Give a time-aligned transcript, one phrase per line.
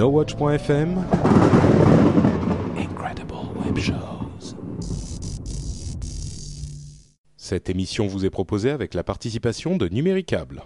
[0.00, 1.04] NoWatch.fm
[2.78, 4.56] Incredible Web Shows
[7.36, 10.62] Cette émission vous est proposée avec la participation de Numéricable.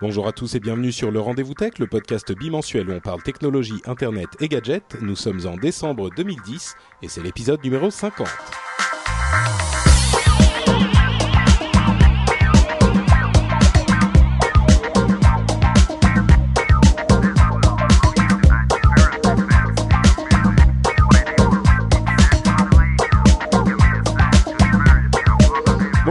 [0.00, 3.22] Bonjour à tous et bienvenue sur le Rendez-vous Tech, le podcast bimensuel où on parle
[3.22, 4.96] technologie, internet et gadgets.
[5.02, 8.26] Nous sommes en décembre 2010 et c'est l'épisode numéro 50.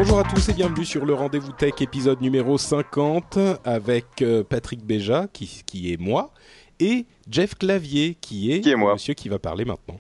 [0.04, 4.84] Bonjour à tous et bienvenue sur le Rendez-vous Tech épisode numéro 50 avec euh, Patrick
[4.84, 6.32] Béja qui, qui est moi
[6.80, 8.94] et Jeff Clavier qui est, Qui est moi.
[8.94, 10.00] monsieur qui va parler maintenant.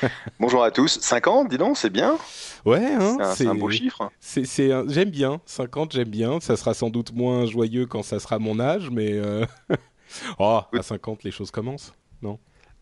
[0.40, 0.98] Bonjour à tous.
[0.98, 2.16] 50, dis donc, c'est bien.
[2.64, 4.10] Ouais, hein, C'est un- beau chiffre.
[4.18, 8.20] c'est- un- j'aime bien, 50 j'aime bien, ça sera sans doute moins joyeux quand ça
[8.20, 9.44] sera mon âge mais euh,
[10.38, 11.92] oh, à 50 les choses commencent.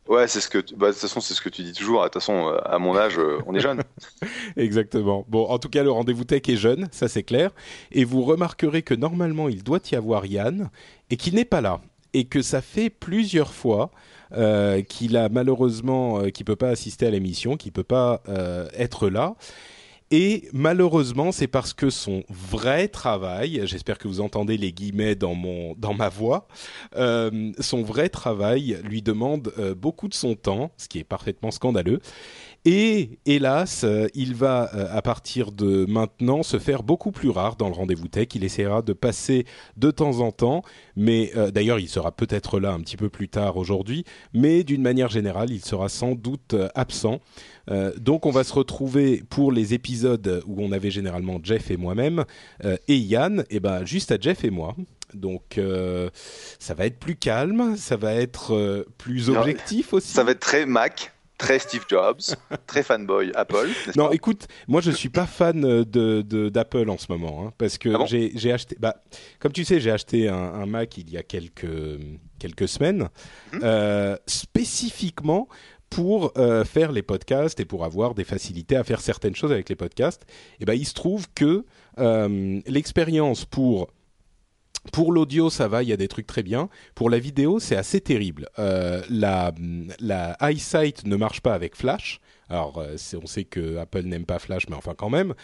[0.09, 0.59] Ouais, c'est ce que.
[0.59, 2.01] tu- Bah, de toute façon, c'est ce que tu dis toujours.
[2.01, 3.83] De toute façon, euh, à mon âge, euh, on est jeune.
[4.57, 5.25] Exactement.
[5.29, 7.51] Bon, en tout cas, le rendez-vous tech est jeune, ça c'est clair.
[7.93, 10.71] Et vous remarquerez que normalement, il doit y avoir Yann
[11.11, 11.81] et qu'il n'est pas là.
[12.15, 13.91] Et que ça fait plusieurs fois
[14.37, 18.23] euh, qu'il a malheureusement, euh, qu'il peut pas assister à l'émission, qu'il peut pas
[18.77, 19.35] être là.
[20.15, 25.35] Et malheureusement, c'est parce que son vrai travail, j'espère que vous entendez les guillemets dans
[25.35, 26.47] mon dans ma voix,
[26.97, 31.51] euh, son vrai travail lui demande euh, beaucoup de son temps, ce qui est parfaitement
[31.51, 32.01] scandaleux.
[32.65, 37.57] Et hélas, euh, il va euh, à partir de maintenant se faire beaucoup plus rare
[37.57, 38.29] dans le rendez-vous tech.
[38.35, 39.47] Il essaiera de passer
[39.77, 40.63] de temps en temps,
[40.95, 44.83] mais euh, d'ailleurs il sera peut-être là un petit peu plus tard aujourd'hui, mais d'une
[44.83, 47.21] manière générale il sera sans doute euh, absent.
[47.71, 51.77] Euh, donc on va se retrouver pour les épisodes où on avait généralement Jeff et
[51.77, 52.25] moi-même
[52.65, 54.77] euh, et Yann, et ben juste à Jeff et moi.
[55.15, 56.11] Donc euh,
[56.59, 60.13] ça va être plus calme, ça va être euh, plus objectif aussi.
[60.13, 61.13] Ça va être très Mac,
[61.43, 62.21] très Steve Jobs,
[62.67, 63.69] très fanboy Apple.
[63.97, 67.79] Non, écoute, moi je suis pas fan de de- d'Apple en ce moment, hein, parce
[67.79, 68.97] que Ah bon j'ai acheté, bah,
[69.41, 71.99] comme tu sais, j'ai acheté un, un Mac il y a quelques
[72.39, 73.09] quelques semaines,
[73.53, 73.61] Mhm.
[73.65, 75.49] euh, spécifiquement
[75.91, 79.69] pour euh, faire les podcasts et pour avoir des facilités à faire certaines choses avec
[79.69, 80.23] les podcasts.
[80.61, 81.65] Et ben il se trouve que
[81.99, 83.89] euh, l'expérience pour
[84.91, 86.69] pour l'audio, ça va, il y a des trucs très bien.
[86.95, 88.49] Pour la vidéo, c'est assez terrible.
[88.59, 89.53] Euh, la,
[90.01, 92.21] la EyeSight ne marche pas avec Flash.
[92.49, 95.35] Alors, euh, on sait que Apple n'aime pas Flash, mais enfin quand même.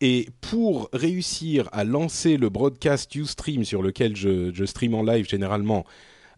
[0.00, 5.28] Et pour réussir à lancer le broadcast Ustream sur lequel je, je stream en live
[5.28, 5.84] généralement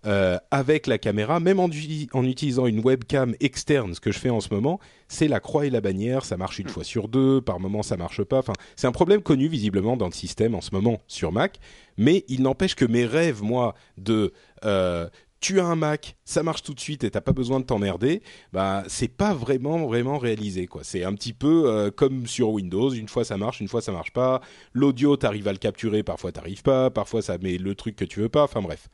[0.06, 4.18] euh, avec la caméra, même en, uti- en utilisant une webcam externe, ce que je
[4.18, 6.24] fais en ce moment, c'est la croix et la bannière.
[6.24, 8.38] Ça marche une fois sur deux, par moment ça marche pas.
[8.38, 11.58] Enfin, c'est un problème connu visiblement dans le système en ce moment sur Mac.
[11.96, 14.32] Mais il n'empêche que mes rêves, moi, de
[14.64, 15.08] euh,
[15.40, 18.22] tu as un Mac, ça marche tout de suite et t'as pas besoin de t'emmerder,
[18.52, 20.82] bah c'est pas vraiment vraiment réalisé quoi.
[20.84, 23.90] C'est un petit peu euh, comme sur Windows, une fois ça marche, une fois ça
[23.90, 24.42] marche pas.
[24.74, 28.20] L'audio t'arrives à le capturer, parfois t'arrives pas, parfois ça met le truc que tu
[28.20, 28.44] veux pas.
[28.44, 28.90] Enfin bref,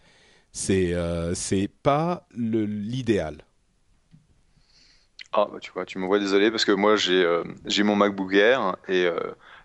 [0.56, 3.44] c'est euh, c'est pas l'idéal.
[5.32, 7.96] Ah, bah, tu vois, tu me vois désolé parce que moi, j'ai euh, j'ai mon
[7.96, 9.18] MacBook Air et euh,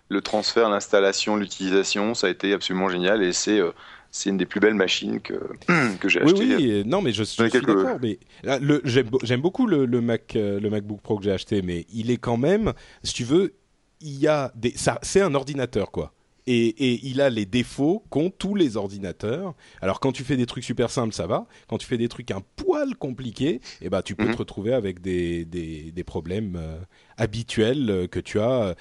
[0.08, 3.60] le transfert, l'installation, l'utilisation, ça a été absolument génial et c'est
[4.10, 5.34] c'est une des plus belles machines que,
[6.00, 6.44] que j'ai Oui, achetées.
[6.56, 7.98] oui, euh, non, mais je, suis d'accord.
[8.00, 8.18] Mais
[8.84, 12.10] j'aime beau- j'aime beaucoup le, le Mac, le MacBook Pro que j'ai acheté, mais il
[12.10, 12.72] est quand même,
[13.02, 13.54] si tu veux,
[14.00, 16.12] il y a des, ça, c'est un ordinateur quoi.
[16.48, 19.54] Et, et il a les défauts qu'ont tous les ordinateurs.
[19.80, 21.46] Alors quand tu fais des trucs super simples, ça va.
[21.68, 24.32] Quand tu fais des trucs un poil compliqués, eh ben tu peux Mhm.
[24.32, 26.78] te retrouver avec des, des, des problèmes euh,
[27.16, 28.74] habituels euh, que tu as euh,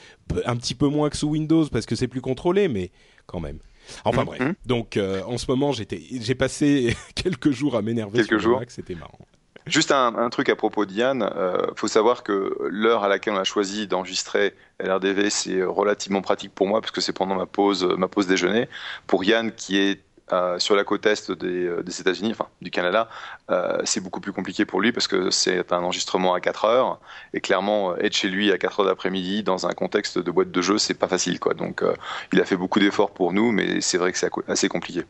[0.45, 2.89] un petit peu moins que sous Windows parce que c'est plus contrôlé, mais
[3.27, 3.59] quand même.
[4.05, 4.25] Enfin Mhm.
[4.25, 4.41] bref.
[4.65, 8.59] Donc euh, en ce moment, j'ai passé quelques jours à m'énerver Quelques sur le jours.
[8.59, 9.19] Mac, c'était marrant.
[9.65, 13.37] Juste un, un truc à propos d'Yann, euh, faut savoir que l'heure à laquelle on
[13.37, 17.83] a choisi d'enregistrer LRDV, c'est relativement pratique pour moi parce que c'est pendant ma pause,
[17.97, 18.67] ma pause déjeuner.
[19.07, 20.01] Pour Yann qui est
[20.33, 23.09] euh, sur la côte est des, euh, des États-Unis, enfin du Canada,
[23.49, 26.99] euh, c'est beaucoup plus compliqué pour lui parce que c'est un enregistrement à 4 heures
[27.33, 30.51] et clairement euh, être chez lui à 4 heures d'après-midi dans un contexte de boîte
[30.51, 31.53] de jeu, c'est pas facile quoi.
[31.53, 31.93] Donc euh,
[32.31, 35.03] il a fait beaucoup d'efforts pour nous, mais c'est vrai que c'est assez compliqué.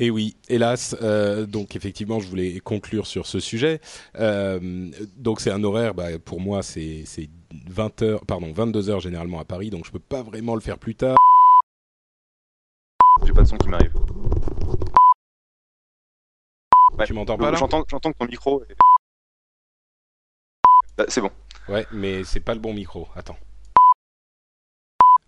[0.00, 0.96] Et oui, hélas.
[1.02, 3.82] Euh, donc effectivement, je voulais conclure sur ce sujet.
[4.18, 7.04] Euh, donc c'est un horaire, bah, pour moi, c'est
[7.68, 10.78] 20 heures, pardon, 22 heures généralement à Paris, donc je peux pas vraiment le faire
[10.78, 11.18] plus tard.
[13.26, 13.92] J'ai pas de son qui m'arrive.
[17.04, 17.58] Tu m'entends pas là?
[17.58, 18.62] J'entends, j'entends que ton micro.
[18.62, 18.76] Est...
[20.96, 21.30] Bah, c'est bon.
[21.68, 23.06] Ouais, mais c'est pas le bon micro.
[23.14, 23.36] Attends.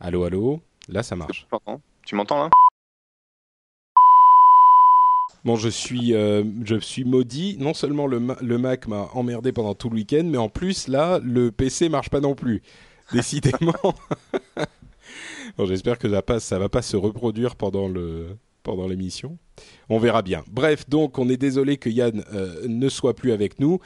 [0.00, 0.60] Allô, allô?
[0.88, 1.46] Là, ça marche.
[2.06, 2.50] Tu m'entends là?
[5.44, 7.56] Bon, je suis, euh, je suis maudit.
[7.58, 11.18] Non seulement le, le Mac m'a emmerdé pendant tout le week-end, mais en plus, là,
[11.22, 12.62] le PC marche pas non plus.
[13.12, 13.74] Décidément.
[15.58, 19.38] bon, j'espère que ça, passe, ça va pas se reproduire pendant le pendant l'émission.
[19.88, 20.44] On verra bien.
[20.48, 23.80] Bref, donc on est désolé que Yann euh, ne soit plus avec nous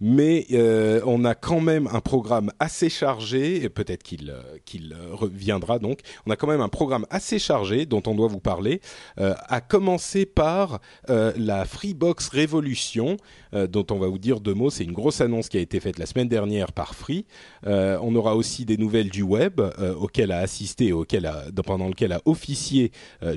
[0.00, 5.78] mais euh, on a quand même un programme assez chargé, peut-être qu'il euh, qu'il reviendra
[5.78, 8.80] donc, on a quand même un programme assez chargé dont on doit vous parler,
[9.20, 13.16] euh, à commencer par la Freebox Révolution,
[13.52, 15.98] dont on va vous dire deux mots, c'est une grosse annonce qui a été faite
[15.98, 17.26] la semaine dernière par Free,
[17.64, 19.60] on aura aussi des nouvelles du web,
[20.00, 22.90] auquel a assisté, auquel a, pendant lequel a officié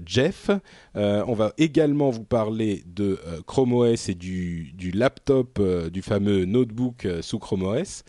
[0.06, 0.50] Jeff,
[0.96, 5.62] on va également vous parler de Chrome OS et du, du laptop
[5.92, 8.04] du fameux notebook euh, sous Chrome OS.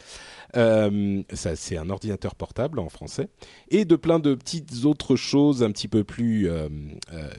[0.56, 3.29] Euh, ça, c'est un ordinateur portable en français,
[3.69, 6.69] et de plein de petites autres choses un petit peu plus euh,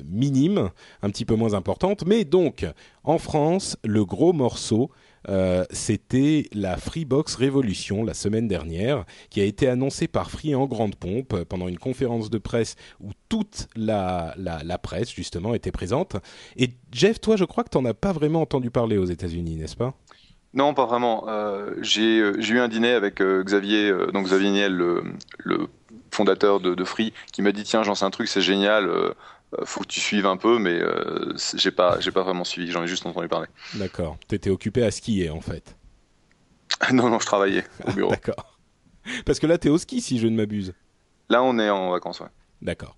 [0.06, 0.70] minimes,
[1.02, 2.06] un petit peu moins importantes.
[2.06, 2.66] Mais donc,
[3.04, 4.92] en France, le gros morceau,
[5.72, 10.96] c'était la Freebox Révolution la semaine dernière, qui a été annoncée par Free en grande
[10.96, 16.16] pompe pendant une conférence de presse où toute la, la, la presse justement était présente.
[16.56, 19.56] Et Jeff, toi, je crois que tu n'en as pas vraiment entendu parler aux États-Unis,
[19.58, 19.94] n'est-ce pas?
[20.54, 21.26] Non, pas vraiment.
[21.28, 25.04] Euh, j'ai eu un dîner avec euh, Xavier, euh, donc Xavier Niel, le,
[25.38, 25.68] le
[26.12, 28.90] fondateur de, de, Free, qui m'a dit tiens, j'en sais un truc, c'est génial.
[29.64, 30.80] faut que tu suives un peu, mais
[31.56, 32.72] j'ai pas, j'ai pas vraiment suivi.
[32.72, 33.48] J'en ai juste entendu parler.
[33.76, 34.18] D'accord.
[34.28, 35.76] T'étais occupé à skier en fait.
[36.92, 38.10] non, non, je travaillais au bureau.
[38.12, 38.58] D'accord.
[39.26, 40.74] Parce que là, t'es au ski, si je ne m'abuse.
[41.30, 42.28] Là, on est en vacances, ouais.
[42.62, 42.98] D'accord.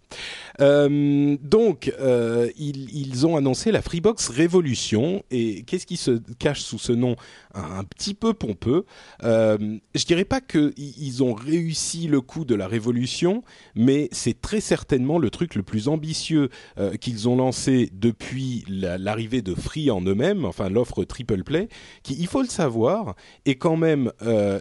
[0.60, 5.24] Euh, donc, euh, ils, ont annoncé la Freebox Révolution.
[5.32, 7.16] Et qu'est-ce qui se cache sous ce nom
[7.54, 8.86] un, petit peu pompeux
[9.24, 9.58] euh,
[9.96, 13.44] Je dirais pas qu'ils ont réussi le coup de la révolution,
[13.76, 19.42] mais c'est très certainement le truc le plus ambitieux euh, qu'ils ont lancé depuis l'arrivée
[19.42, 21.68] de Free en eux-mêmes, enfin l'offre Triple Play,
[22.04, 23.16] qui, il faut le savoir,
[23.46, 24.12] est quand même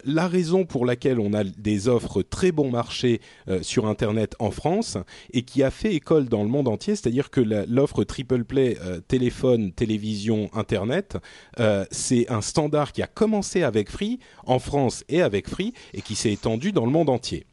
[0.04, 3.20] la raison pour laquelle on a des offres très bon marché
[3.62, 4.98] sur Internet en France
[5.32, 9.00] et qui a fait école dans le monde entier, c'est-à-dire que l'offre Triple Play euh,
[9.00, 11.16] téléphone, télévision, Internet,
[11.58, 16.02] euh, c'est un standard qui a commencé avec Free en France et avec Free et
[16.02, 17.46] qui s'est étendu dans le monde entier.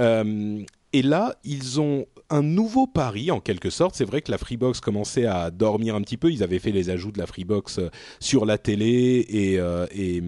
[0.00, 0.62] Euh,
[0.92, 3.94] et là, ils ont un nouveau pari en quelque sorte.
[3.94, 6.30] C'est vrai que la Freebox commençait à dormir un petit peu.
[6.30, 7.80] Ils avaient fait les ajouts de la Freebox
[8.20, 10.22] sur la télé et, et,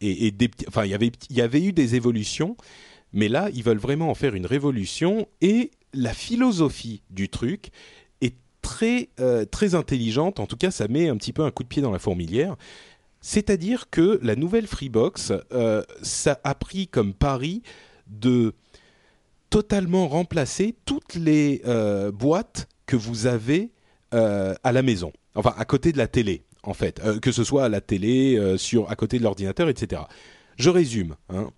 [0.00, 2.56] et, et enfin, il y avait, il y avait eu des évolutions.
[3.14, 7.70] Mais là, ils veulent vraiment en faire une révolution et la philosophie du truc
[8.20, 10.40] est très, euh, très intelligente.
[10.40, 12.56] En tout cas, ça met un petit peu un coup de pied dans la fourmilière.
[13.20, 17.62] C'est-à-dire que la nouvelle Freebox, euh, ça a pris comme pari
[18.06, 18.52] de
[19.48, 23.70] totalement remplacer toutes les euh, boîtes que vous avez
[24.12, 27.68] à la maison, enfin à côté de la télé, en fait, que ce soit à
[27.68, 30.02] la télé, sur à côté de l'ordinateur, etc.
[30.56, 31.16] Je résume.
[31.30, 31.50] Hein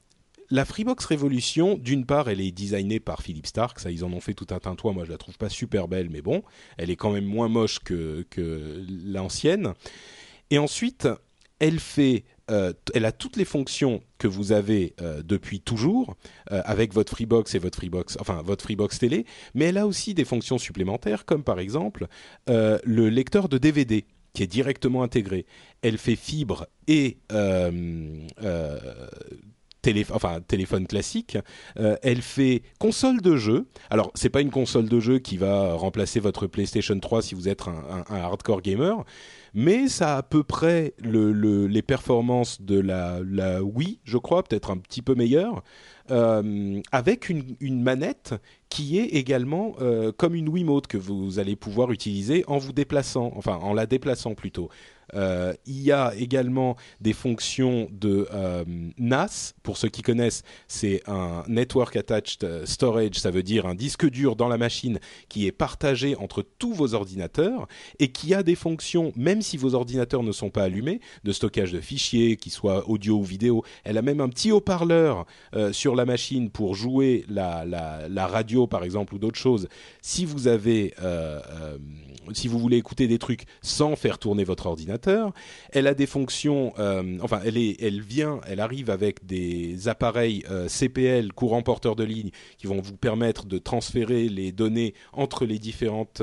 [0.50, 4.20] la Freebox Révolution, d'une part, elle est designée par Philippe Stark, ça ils en ont
[4.20, 6.42] fait tout un tintouin, moi je la trouve pas super belle, mais bon,
[6.76, 8.24] elle est quand même moins moche que,
[9.04, 9.74] l'ancienne.
[10.50, 11.08] Et ensuite,
[11.58, 16.16] elle fait, euh, elle a toutes les fonctions que vous avez euh, depuis toujours
[16.52, 20.14] euh, avec votre Freebox et votre Freebox, enfin votre Freebox télé, mais elle a aussi
[20.14, 22.06] des fonctions supplémentaires, comme par exemple
[22.46, 25.46] le lecteur de DVD qui est directement intégré.
[25.80, 27.18] Elle fait fibre et
[30.12, 31.38] enfin téléphone classique.
[31.78, 33.66] Euh, elle fait console de jeu.
[33.90, 37.48] Alors c'est pas une console de jeu qui va remplacer votre PlayStation 3 si vous
[37.48, 39.04] êtes un, hardcore gamer,
[39.54, 44.76] mais ça a à peu près les performances de la, Wii, je crois, peut-être un
[44.76, 45.62] petit peu meilleur.
[46.10, 48.34] Euh, avec une, manette
[48.68, 53.32] qui est également euh, comme une Wiimote que vous allez pouvoir utiliser en vous déplaçant,
[53.36, 54.68] enfin en la déplaçant plutôt.
[55.14, 58.26] Euh, il y a également des fonctions de
[58.98, 59.54] NAS.
[59.62, 64.34] Pour ceux qui connaissent, c'est un Network Attached Storage, ça veut dire un disque dur
[64.34, 64.98] dans la machine
[65.28, 69.74] qui est partagé entre tous vos ordinateurs et qui a des fonctions, même si vos
[69.74, 73.62] ordinateurs ne sont pas allumés, de stockage de fichiers, qu'ils soient audio ou vidéo.
[73.84, 78.66] Elle a même un petit haut-parleur euh, sur la machine pour jouer la, la, radio
[78.66, 79.68] par exemple ou d'autres choses,
[80.02, 81.78] si vous avez, euh, euh,
[82.32, 85.32] si vous voulez écouter des trucs sans faire tourner votre ordinateur,
[85.72, 90.44] elle a des fonctions, euh, enfin elle est, elle vient, elle arrive avec des appareils
[90.68, 95.58] CPL courant porteur de ligne qui vont vous permettre de transférer les données entre les
[95.58, 96.22] différentes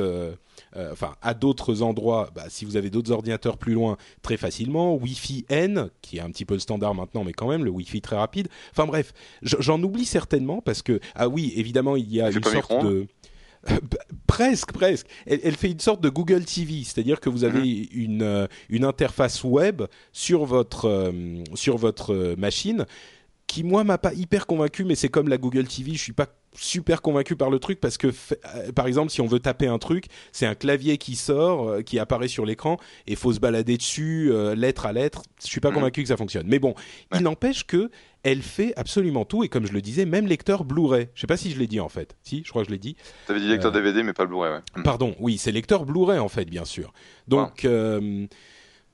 [0.91, 4.95] enfin à d'autres endroits, bah, si vous avez d'autres ordinateurs plus loin, très facilement.
[4.95, 8.01] Wi-Fi N, qui est un petit peu le standard maintenant, mais quand même le Wi-Fi
[8.01, 8.47] très rapide.
[8.71, 12.85] Enfin bref, j'en oublie certainement parce que ah oui, évidemment il y a une sorte
[12.85, 13.07] de
[14.27, 15.07] presque, presque.
[15.25, 18.85] Elle, elle fait une sorte de Google TV, c'est-à-dire que vous avez une, euh, une
[18.85, 22.85] interface web sur votre, euh, sur votre euh, machine
[23.47, 26.27] qui, moi, m'a pas hyper convaincu, mais c'est comme la Google TV, je suis pas
[26.55, 29.79] super convaincu par le truc parce que, euh, par exemple, si on veut taper un
[29.79, 33.77] truc, c'est un clavier qui sort, euh, qui apparaît sur l'écran, et faut se balader
[33.77, 35.23] dessus, euh, lettre à lettre.
[35.41, 35.75] Je suis pas Mhm.
[35.75, 36.47] convaincu que ça fonctionne.
[36.47, 36.69] Mais bon,
[37.11, 37.19] Ouais.
[37.19, 37.89] il n'empêche que
[38.23, 41.09] elle fait absolument tout, et comme je le disais, même lecteur Blu-ray.
[41.13, 42.15] Je sais pas si je l'ai dit en fait.
[42.23, 42.95] Si, je crois que je l'ai dit.
[43.27, 44.61] T'avais dit lecteur Euh, DVD, mais pas le Blu-ray, ouais.
[44.77, 44.83] Mm.
[44.83, 46.93] Pardon, oui, c'est lecteur Blu-ray en fait, bien sûr.
[47.27, 48.25] Donc, euh,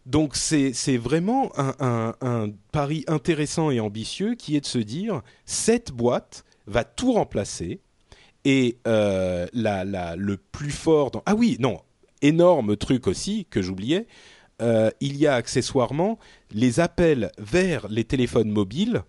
[0.06, 4.80] donc c'est c'est vraiment un, un- un pari intéressant et ambitieux qui est de se
[4.80, 7.82] dire cette boîte va tout remplacer
[8.46, 11.82] et euh, la, le plus fort dans ah oui non
[12.22, 14.08] énorme truc aussi que j'oubliais
[14.62, 16.20] euh, il y a accessoirement
[16.52, 19.04] les appels vers les téléphones mobiles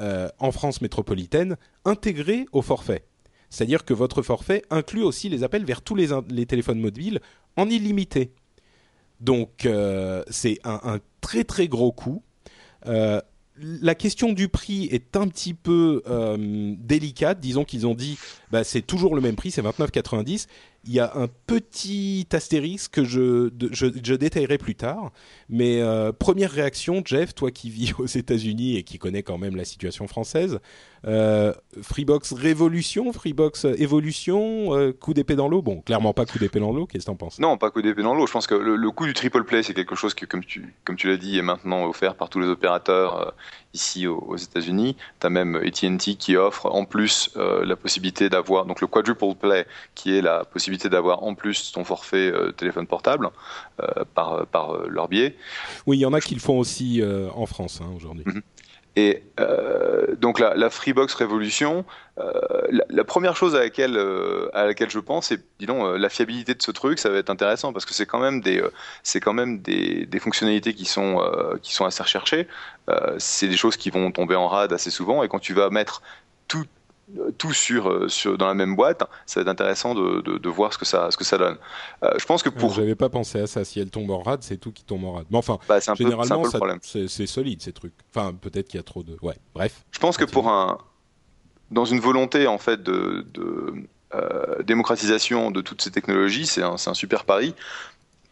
[0.00, 3.04] euh, en France métropolitaine intégrés au forfait.
[3.50, 7.20] C'est-à-dire que votre forfait inclut aussi les appels vers tous les, les téléphones mobiles
[7.56, 8.32] en illimité.
[9.20, 9.68] Donc
[10.28, 12.22] c'est un, un très très gros coût.
[13.56, 17.38] La question du prix est un petit peu euh, délicate.
[17.38, 18.18] Disons qu'ils ont dit
[18.50, 20.48] bah, c'est toujours le même prix, c'est 29,90.
[20.86, 25.12] Il y a un petit astérisque que je, je, détaillerai plus tard.
[25.48, 29.54] Mais euh, première réaction, Jeff, toi qui vis aux États-Unis et qui connais quand même
[29.54, 30.58] la situation française,
[31.82, 35.62] Freebox Révolution, Freebox Évolution, euh, coup d'épée dans l'eau?
[35.62, 36.86] Bon, clairement pas coup d'épée dans l'eau.
[36.86, 37.38] Qu'est-ce que t'en penses?
[37.38, 38.26] Non, pas coup d'épée dans l'eau.
[38.26, 40.74] Je pense que le, le coût du triple play, c'est quelque chose que, comme tu,
[40.84, 43.30] comme tu l'as dit, est maintenant offert par tous les opérateurs euh,
[43.74, 44.96] ici aux, aux États-Unis.
[45.20, 49.34] Tu as même AT&T qui offre en plus euh, la possibilité d'avoir donc le quadruple
[49.40, 53.30] play, qui est la possibilité d'avoir en plus ton forfait euh, téléphone portable
[53.80, 55.36] euh, par, par euh, leur biais.
[55.86, 58.24] Oui, il y en a qui le font aussi euh, en France hein, aujourd'hui.
[58.96, 61.84] Et euh, donc la, la Freebox Révolution,
[62.18, 62.32] euh,
[62.88, 66.54] la, première chose à laquelle, euh, à laquelle je pense, c'est, disons, euh, la fiabilité
[66.54, 68.72] de ce truc, ça va être intéressant parce que c'est quand même des, euh,
[69.02, 72.46] c'est quand même des, des fonctionnalités qui sont, euh, qui sont assez recherchées.
[73.18, 76.02] C'est des choses qui vont tomber en rade assez souvent et quand tu vas mettre
[76.48, 76.66] tout
[77.38, 80.48] tout sur, euh, sur dans la même boîte, ça va être intéressant de, de, de
[80.48, 81.58] voir ce que ça ce que ça donne.
[82.02, 82.72] Euh, je pense que Pour...
[82.72, 83.64] J'avais pas pensé à ça.
[83.64, 85.26] Si elle tombe en rade, c'est tout qui tombe en rade.
[85.30, 86.44] Mais enfin, bah, un, peu, c'est un généralement,
[86.82, 87.92] c'est solide ces trucs.
[88.14, 89.16] Enfin, peut-être qu'il y a trop de.
[89.22, 89.36] Ouais.
[89.54, 89.84] Bref.
[89.90, 90.78] Je pense que pour un,
[91.70, 93.74] dans une volonté en fait de, de,
[94.14, 97.54] euh, démocratisation de toutes ces technologies, c'est un, c'est un super pari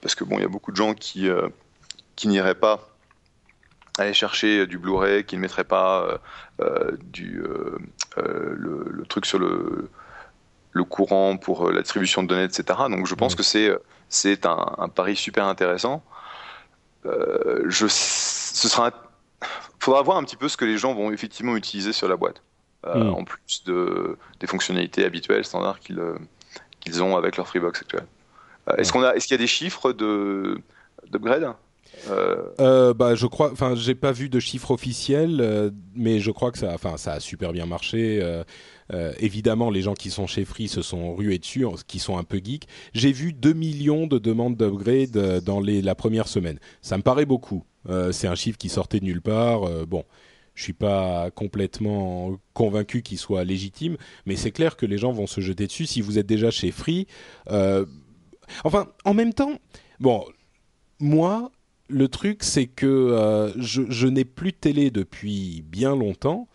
[0.00, 1.48] parce que bon, il y a beaucoup de gens qui euh,
[2.16, 2.88] qui n'iraient pas
[3.98, 6.18] aller chercher du Blu-ray, qui ne mettraient pas euh,
[6.60, 7.78] euh, du euh, euh,
[8.16, 9.88] le, le truc sur le
[10.74, 12.64] le courant pour euh, la distribution de données, etc.
[12.90, 13.36] Donc je pense Ouais.
[13.38, 13.70] que c'est
[14.08, 16.02] c'est un, un pari super intéressant.
[17.06, 19.46] Euh, je, ce sera, un-
[19.80, 22.42] faudra voir un petit peu ce que les gens vont effectivement utiliser sur la boîte,
[22.86, 23.14] euh, Mm.
[23.14, 28.06] en plus de des fonctionnalités habituelles standards qu'ils euh, ont avec leur Freebox actuel.
[28.68, 29.00] Euh, est-ce Ouais.
[29.00, 30.58] qu'on a, est-ce qu'il y a des chiffres de
[31.10, 31.52] d'upgrade?
[32.10, 33.52] Euh, bah, je crois.
[33.52, 36.72] Enfin, j'ai pas vu de chiffres officiels, euh, mais je crois que ça.
[36.74, 38.20] Enfin, ça a super bien marché.
[38.92, 42.24] Euh, évidemment, les gens qui sont chez Free se sont rués dessus, qui sont un
[42.24, 42.66] peu geeks.
[42.92, 46.58] J'ai vu 2 millions de demandes d'upgrade dans les, la première semaine.
[46.82, 47.64] Ça me paraît beaucoup.
[48.12, 49.86] C'est un chiffre qui sortait de nulle part.
[49.86, 50.04] Bon,
[50.54, 53.96] je suis pas complètement convaincu qu'il soit légitime,
[54.26, 55.86] mais c'est clair que les gens vont se jeter dessus.
[55.86, 57.06] Si vous êtes déjà chez Free,
[58.64, 59.58] enfin, en même temps,
[60.00, 60.22] bon,
[61.00, 61.50] moi,
[61.92, 66.48] le truc, c'est que euh, je, je n'ai plus de télé depuis bien longtemps.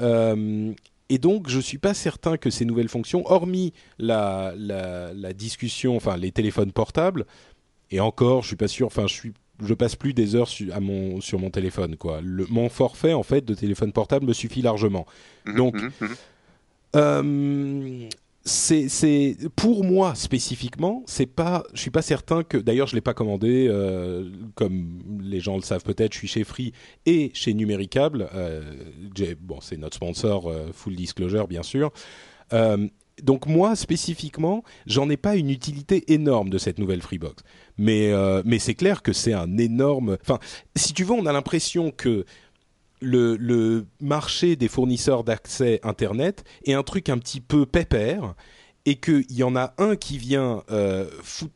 [0.00, 0.72] Euh,
[1.08, 5.96] et donc, je suis pas certain que ces nouvelles fonctions, hormis la, la, la discussion,
[5.96, 7.26] enfin les téléphones portables,
[7.90, 8.86] et encore, je suis pas sûr.
[8.88, 12.20] Enfin, je suis, je passe plus des heures su- à mon, sur mon téléphone, quoi.
[12.22, 15.06] Le, mon forfait, en fait, de téléphone portable me suffit largement.
[15.46, 16.08] Donc, mhm, mhm.
[16.94, 18.08] Euh,
[18.46, 22.56] c'est, pour moi spécifiquement, c'est pas, je suis pas certain que.
[22.56, 26.12] D'ailleurs, je l'ai pas commandé, euh, comme les gens le savent peut-être.
[26.12, 26.72] Je suis chez Free
[27.06, 28.28] et chez Numéricable.
[28.34, 28.62] Euh,
[29.40, 31.90] bon, c'est notre sponsor, euh, full disclosure, bien sûr.
[33.22, 37.42] Donc moi spécifiquement, j'en ai pas une utilité énorme de cette nouvelle Freebox.
[37.78, 38.12] Mais
[38.44, 40.18] mais c'est clair que c'est un énorme.
[40.20, 40.38] Enfin,
[40.76, 42.26] si tu veux, on a l'impression que
[43.00, 48.34] le, marché des fournisseurs d'accès Internet est un truc un petit peu pépère
[48.84, 51.10] et qu'il y en a un qui vient euh,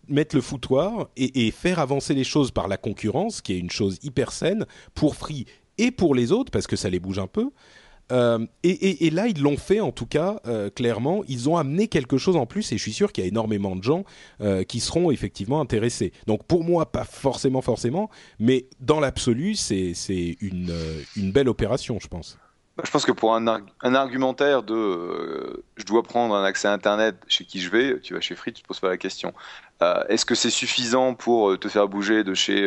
[0.09, 3.71] mettre le foutoir et, et, faire avancer les choses par la concurrence, qui est une
[3.71, 5.47] chose hyper saine pour Free
[5.79, 7.51] et pour les autres, parce que ça les bouge un peu.
[8.11, 11.23] Euh, et, là, ils l'ont fait en tout cas, euh, clairement.
[11.29, 13.77] Ils ont amené quelque chose en plus et je suis sûr qu'il y a énormément
[13.77, 14.05] de gens
[14.41, 16.13] euh, qui seront effectivement intéressés.
[16.27, 19.95] Donc pour moi, pas forcément, forcément, mais dans l'absolu, c'est
[20.41, 20.73] une,
[21.17, 22.39] belle opération, je pense.
[22.83, 23.47] Je pense que pour un,
[23.83, 28.21] argumentaire de je dois prendre un accès à Internet chez qui je vais, tu vas
[28.21, 29.35] chez Free, tu te poses pas la question.
[30.09, 32.67] Est-ce que c'est suffisant pour te faire bouger de chez,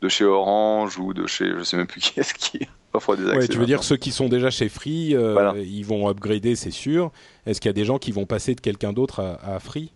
[0.00, 2.68] de chez Orange ou de chez je sais même plus qui est-ce qui
[3.00, 5.54] offre des accès ouais, Tu veux dire ceux qui sont déjà chez Free, euh, voilà.
[5.56, 7.10] ils vont upgrader, c'est sûr.
[7.46, 9.92] Est-ce qu'il y a des gens qui vont passer de quelqu'un d'autre à, à, Free?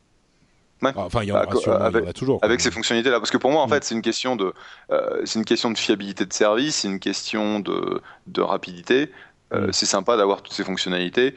[0.83, 0.93] Ouais.
[0.97, 2.39] Enfin, il y en aura, sûrement, avec, il y en a toujours.
[2.43, 3.71] Avec ces fonctionnalités-là, parce que pour moi, en mmh.
[3.71, 4.53] fait, c'est une question de,
[4.91, 9.11] euh, c'est une question de fiabilité de service, c'est une question de, de rapidité.
[9.53, 11.35] Euh, c'est sympa d'avoir toutes ces fonctionnalités.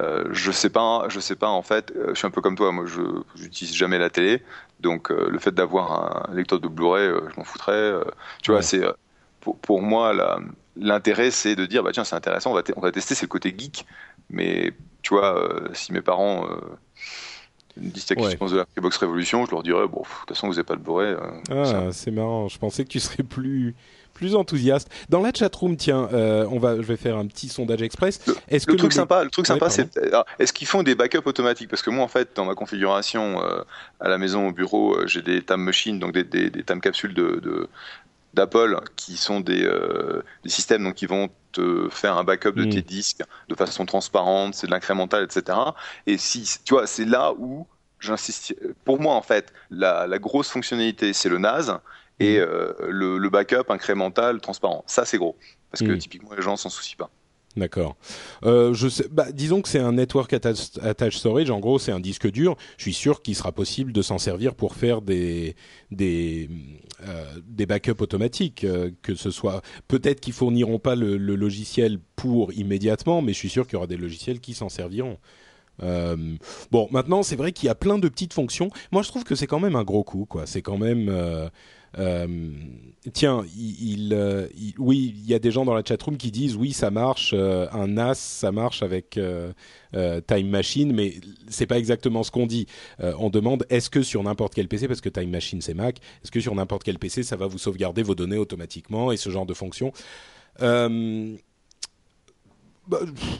[0.00, 1.92] Euh, je sais pas, je sais pas en fait.
[2.10, 2.70] Je suis un peu comme toi.
[2.70, 3.00] Moi, je
[3.42, 4.42] n'utilise jamais la télé,
[4.80, 7.92] donc le fait d'avoir un lecteur de Blu-ray, je m'en foutrais.
[8.42, 8.82] tu vois, c'est
[9.40, 10.12] pour, pour, moi
[10.78, 12.50] l'intérêt, c'est de dire bah tiens, c'est intéressant.
[12.52, 13.14] On va, on va tester.
[13.14, 13.86] C'est le côté geek.
[14.30, 16.46] Mais tu vois, si mes parents
[17.76, 18.36] me disent qu'ils ouais.
[18.36, 20.74] pensent de la Xbox Revolution, je leur dirais bon, de toute façon, vous n'avez pas
[20.74, 21.16] le Blu-ray.
[21.50, 22.48] ah, c'est marrant.
[22.48, 23.74] Je pensais que tu serais plus
[24.18, 24.90] plus enthousiaste.
[25.08, 28.20] Dans la chatroom, tiens, euh, on va, je vais faire un petit sondage express.
[28.48, 28.96] Est-ce que le truc le...
[28.96, 29.88] sympa, le truc sympa, ouais, c'est
[30.40, 31.70] est-ce qu'ils font des backups automatiques?
[31.70, 33.62] Parce que moi, en fait, dans ma configuration euh,
[34.00, 36.80] à la maison, au bureau, euh, j'ai des time machines, donc des, des, des time
[36.80, 37.68] capsules de, de
[38.34, 42.64] d'Apple qui sont des, euh, des, systèmes donc qui vont te faire un backup de
[42.64, 42.70] mmh.
[42.70, 45.58] tes disques de façon transparente, c'est de l'incrémental, etc.
[46.06, 47.66] Et si tu vois, c'est là où
[48.00, 48.54] j'insiste.
[48.84, 51.80] Pour moi, en fait, la, la grosse fonctionnalité, c'est le NAS
[52.20, 54.84] et euh, le, le, backup incrémental transparent.
[54.86, 55.36] Ça, c'est gros.
[55.70, 55.98] Parce que mmh.
[55.98, 57.10] typiquement, les gens s'en soucient pas.
[57.58, 57.96] D'accord.
[58.44, 58.74] Euh,
[59.10, 61.50] bah, disons que c'est un network attach, attach, storage.
[61.50, 62.56] En gros, c'est un disque dur.
[62.76, 65.56] Je suis sûr qu'il sera possible de s'en servir pour faire des
[65.90, 66.48] des
[67.06, 68.64] euh, des backups automatiques.
[68.64, 73.38] Euh, que ce soit peut-être qu'ils fourniront pas le, le, logiciel pour immédiatement, mais je
[73.38, 75.18] suis sûr qu'il y aura des logiciels qui s'en serviront.
[76.72, 78.68] Bon, maintenant, c'est vrai qu'il y a plein de petites fonctions.
[78.90, 80.26] Moi, je trouve que c'est quand même un gros coup.
[80.44, 81.08] C'est quand même
[81.98, 82.52] euh,
[83.12, 86.56] tiens, il, euh, il, oui, il y a des gens dans la chatroom qui disent
[86.56, 89.18] oui, ça marche, euh, un NAS, ça marche avec
[89.92, 91.14] Time Machine, mais
[91.48, 92.66] c'est pas exactement ce qu'on dit.
[93.00, 96.30] on demande est-ce que sur n'importe quel PC, parce que Time Machine c'est Mac, est-ce
[96.30, 99.46] que sur n'importe quel PC ça va vous sauvegarder vos données automatiquement et ce genre
[99.46, 99.92] de fonction?
[100.60, 100.88] Bah,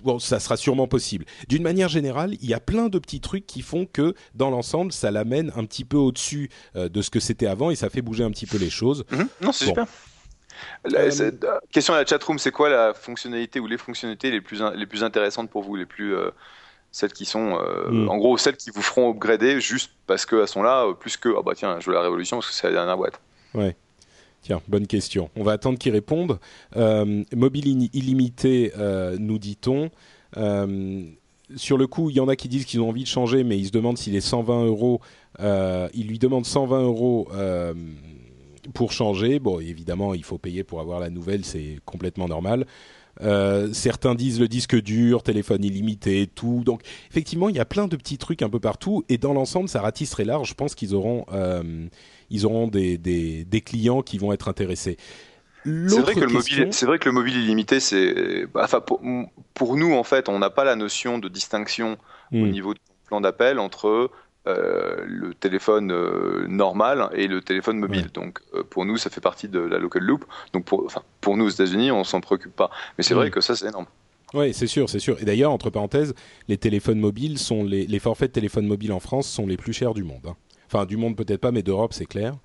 [0.03, 1.25] bon, ça sera sûrement possible.
[1.49, 4.93] D'une manière générale, il y a plein de petits trucs qui font que, dans l'ensemble,
[4.93, 8.03] ça l'amène un petit peu au-dessus euh, de ce que c'était avant et ça fait
[8.03, 9.05] bouger un petit peu les choses.
[9.11, 9.17] Mmh.
[9.43, 9.71] Non, c'est bon.
[9.73, 9.87] super.
[10.85, 11.31] La, euh,
[11.71, 15.05] question à la chatroom, c'est quoi la fonctionnalité ou les fonctionnalités les plus, les plus
[15.05, 16.31] intéressantes pour vous, les plus euh,
[16.91, 18.09] celles qui sont, euh, mmh.
[18.09, 21.43] en gros, celles qui vous feront upgrader juste parce qu'elles sont là, plus que ah
[21.43, 23.21] bah tiens, je veux la révolution parce que c'est la dernière boîte.
[23.55, 23.77] Ouais.
[24.43, 25.31] Tiens, bonne question.
[25.37, 26.39] On va attendre qu'ils répondent.
[26.77, 29.91] Euh, mobile illimité, euh, nous dit-on.
[30.37, 31.03] Euh,
[31.57, 33.59] sur le coup, il y en a qui disent qu'ils ont envie de changer, mais
[33.59, 35.01] ils se demandent s'il est 120 euros.
[35.41, 37.29] Ils lui demandent 120 euros
[38.75, 39.39] pour changer.
[39.39, 42.67] Bon, évidemment, il faut payer pour avoir la nouvelle, c'est complètement normal.
[43.73, 46.65] Certains disent le disque dur, téléphone illimité, tout.
[46.67, 49.05] Donc effectivement, il y a plein de petits trucs un peu partout.
[49.09, 50.51] Et dans l'ensemble, ça ratisse très large.
[50.51, 51.25] Je pense qu'ils auront,
[52.31, 54.97] ils auront des, des, des, clients qui vont être intéressés.
[55.65, 59.01] C'est vrai, que le mobile, c'est vrai que le mobile illimité, c'est, bah, enfin pour,
[59.55, 61.99] pour, nous en fait, on n'a pas la notion de distinction
[62.31, 62.43] mmh.
[62.43, 64.11] au niveau du plan d'appel entre
[64.47, 68.05] euh, le téléphone euh, normal et le téléphone mobile.
[68.05, 68.11] Ouais.
[68.15, 70.25] Donc euh, pour nous, ça fait partie de la local loop.
[70.53, 72.71] Donc pour, enfin, pour nous aux États-Unis, on s'en préoccupe pas.
[72.97, 73.19] Mais c'est mmh.
[73.19, 73.87] vrai que ça, c'est énorme.
[74.35, 75.21] Oui, c'est sûr, c'est sûr.
[75.21, 76.15] Et d'ailleurs, entre parenthèses,
[76.49, 79.73] les téléphones mobiles sont les, les forfaits de téléphone mobile en France sont les plus
[79.73, 80.27] chers du monde.
[80.27, 80.37] Hein.
[80.71, 82.37] Enfin, du monde peut-être pas, mais d'Europe, c'est clair.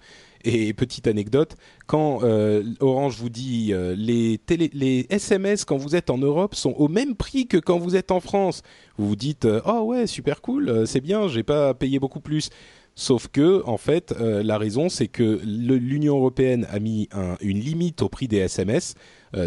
[0.45, 1.55] Et petite anecdote,
[1.87, 6.53] quand euh, Orange vous dit euh, les, télé, les SMS quand vous êtes en Europe
[6.53, 8.61] sont au même prix que quand vous êtes en France,
[8.97, 12.49] vous vous dites euh, oh ouais super cool, c'est bien, j'ai pas payé beaucoup plus.
[12.95, 18.03] Sauf que, en fait, la raison, c'est que l'Union européenne a mis un, une limite
[18.03, 18.93] au prix des SMS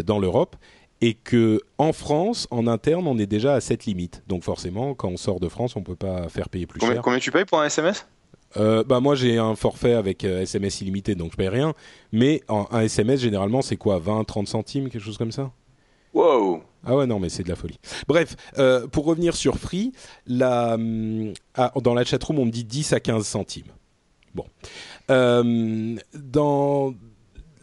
[0.03, 0.57] dans l'Europe
[0.99, 4.23] et que en France, en interne, on est déjà à cette limite.
[4.27, 7.01] Donc forcément, quand on sort de France, on peut pas faire payer plus combien, cher.
[7.01, 8.05] Combien tu payes pour un SMS
[8.57, 11.73] euh, bah moi j'ai un forfait avec euh, SMS illimité donc je paye rien.
[12.11, 15.51] Mais en, un SMS généralement c'est quoi 20 30 centimes quelque chose comme ça?
[16.13, 16.61] Wow.
[16.85, 17.79] Ah ouais non mais c'est de la folie.
[18.07, 19.91] Bref euh, pour revenir sur Free
[20.25, 20.77] la,
[21.55, 23.71] ah, dans la chatroom on me dit 10 à 15 centimes.
[24.33, 24.45] Bon.
[25.09, 26.93] Euh, dans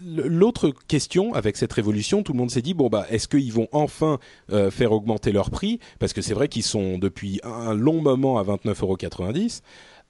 [0.04, 3.68] l'autre question avec cette révolution, tout le monde s'est dit bon bah est-ce qu'ils vont
[3.72, 4.18] enfin
[4.52, 5.80] euh, faire augmenter leur prix?
[5.98, 9.62] Parce que c'est vrai qu'ils sont depuis un long moment à 29,90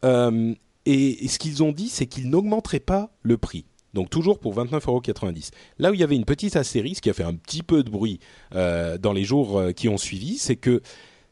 [0.03, 0.57] euros.
[0.87, 3.67] Et, ce qu'ils ont dit, c'est qu'ils n'augmenteraient pas le prix.
[3.95, 5.51] Donc toujours pour 29,90€.
[5.79, 7.91] Là où il y avait une petite astérisque qui a fait un petit peu de
[7.91, 8.19] bruit
[8.55, 10.83] euh, dans les jours euh, qui ont suivi, c'est que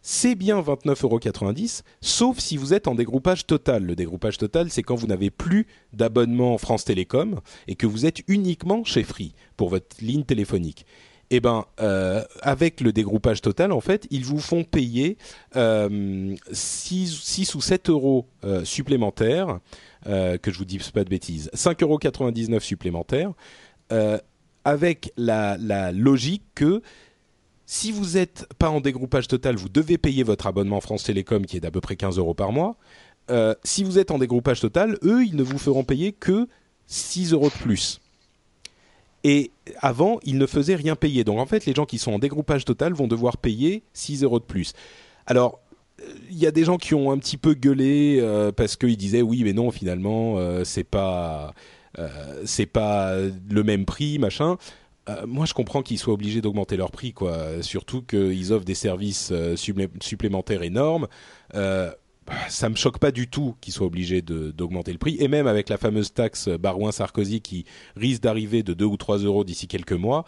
[0.01, 3.85] c'est bien 29,90€, sauf si vous êtes en dégroupage total.
[3.85, 8.23] Le dégroupage total, c'est quand vous n'avez plus d'abonnement France Télécom et que vous êtes
[8.29, 10.87] uniquement chez Free pour votre ligne téléphonique.
[11.35, 15.17] Eh ben, euh, avec le dégroupage total, en fait, ils vous font payer
[15.53, 18.27] 6, ou 7 euros
[18.65, 19.59] supplémentaires
[20.09, 23.33] euh, que je vous dise pas de bêtises, 5,99€ supplémentaires,
[23.93, 24.19] euh,
[24.65, 25.57] avec la,
[25.93, 26.83] logique que
[27.67, 31.57] si vous n'êtes pas en dégroupage total, vous devez payer votre abonnement France Télécom qui
[31.57, 32.77] est d'à peu près 15 euros par mois.
[33.31, 36.49] Euh, si vous êtes en dégroupage total, eux, ils ne vous feront payer que
[36.89, 38.01] 6 euros de plus.
[39.25, 41.25] Et avant, ils ne faisaient rien payer.
[41.25, 44.41] Donc en fait, les gens qui sont en dégroupage total vont devoir payer 6 euros
[44.41, 44.73] de plus.
[45.27, 45.61] Alors,
[46.31, 49.23] il y a des gens qui ont un petit peu gueulé euh, parce qu'ils disaient
[49.23, 51.55] oui mais non finalement euh, c'est pas
[51.99, 53.15] euh, pas
[53.51, 54.57] le même prix machin
[55.27, 59.33] moi je comprends qu'ils soient obligés d'augmenter leur prix quoi surtout qu'ils offrent des services
[59.57, 61.09] supplémentaires énormes
[62.49, 65.69] ça me choque pas du tout qu'ils soient obligés d'augmenter le prix et même avec
[65.69, 67.65] la fameuse taxe Barouin Sarkozy qui
[67.97, 70.25] risque d'arriver de 2 ou 3 euros d'ici quelques mois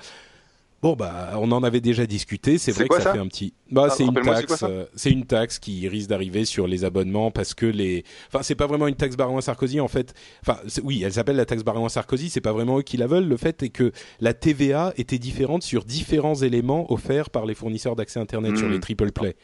[0.84, 3.86] Bon bah on en avait déjà discuté, c'est vrai que ça, fait un petit bah
[3.88, 7.54] ah, c'est une taxe euh, c'est une taxe qui risque d'arriver sur les abonnements parce
[7.54, 10.12] que les enfin c'est pas vraiment une taxe Baron Sarkozy en fait.
[10.42, 13.26] Enfin oui, elle s'appelle la taxe Baron Sarkozy, c'est pas vraiment eux qui la veulent,
[13.26, 17.96] le fait est que la TVA était différente sur différents éléments offerts par les fournisseurs
[17.96, 18.80] d'accès internet sur les hmm.
[18.80, 19.36] triple play.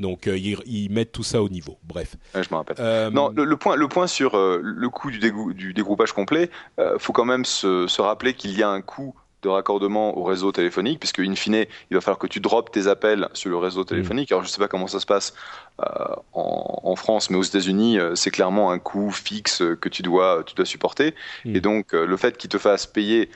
[0.00, 1.78] Donc euh, ils, mettent tout ça au niveau.
[1.84, 2.16] Bref.
[2.34, 2.76] je me rappelle.
[2.80, 5.20] Euh, non, le, point, le point sur le coût du,
[5.54, 6.50] du dégroupage complet,
[6.98, 10.52] faut quand même se, se rappeler qu'il y a un coût de raccordement au réseau
[10.52, 13.84] téléphonique, puisque in fine, il va falloir que tu droppes tes appels sur le réseau
[13.84, 14.30] téléphonique.
[14.32, 15.34] Alors je ne sais pas comment ça se passe
[15.80, 20.42] euh, en, France, mais aux États-Unis, euh, c'est clairement un coût fixe que tu dois,
[20.44, 21.14] tu dois supporter.
[21.44, 21.56] Mm.
[21.56, 23.30] Et donc euh, le fait qu'il te fasse payer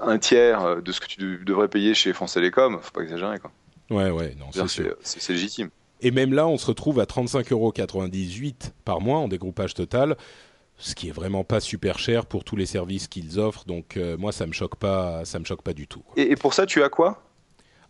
[0.00, 3.50] un tiers de ce que tu devrais payer chez France Télécom, faut pas exagérer quoi.
[3.90, 5.70] Ouais, ouais, non, c'est C'est légitime.
[6.02, 7.72] Et même là, on se retrouve à 35,98 euros
[8.84, 10.16] par mois en dégroupage total
[10.80, 13.64] ce qui est vraiment pas super cher pour tous les services qu'ils offrent.
[13.66, 16.02] Donc euh, moi, ça me choque pas, ça me choque pas du tout.
[16.16, 17.22] Et, pour ça, tu as quoi?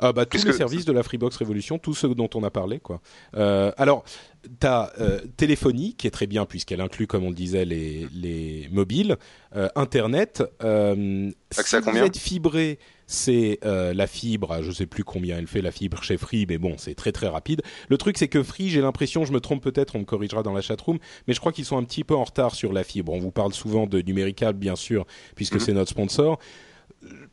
[0.02, 2.80] Ah bah, tous les services de la Freebox Révolution, tous ceux dont on a parlé.
[2.80, 3.02] quoi.
[3.36, 4.02] Euh, alors,
[4.58, 8.08] tu as euh, téléphonie, qui est très bien puisqu'elle inclut, comme on le disait, les,
[8.14, 9.18] les mobiles.
[9.76, 10.42] Internet.
[10.60, 12.78] si vous êtes fibré
[13.10, 16.46] c'est euh, la fibre, je ne sais plus combien elle fait la fibre chez Free,
[16.48, 17.60] mais bon, c'est très très rapide.
[17.88, 20.52] Le truc, c'est que Free, j'ai l'impression, je me trompe peut-être, on me corrigera dans
[20.52, 23.12] la chatroom, mais je crois qu'ils sont un petit peu en retard sur la fibre.
[23.12, 25.60] On vous parle souvent de Numérical, bien sûr, puisque mhm.
[25.60, 26.38] c'est notre sponsor.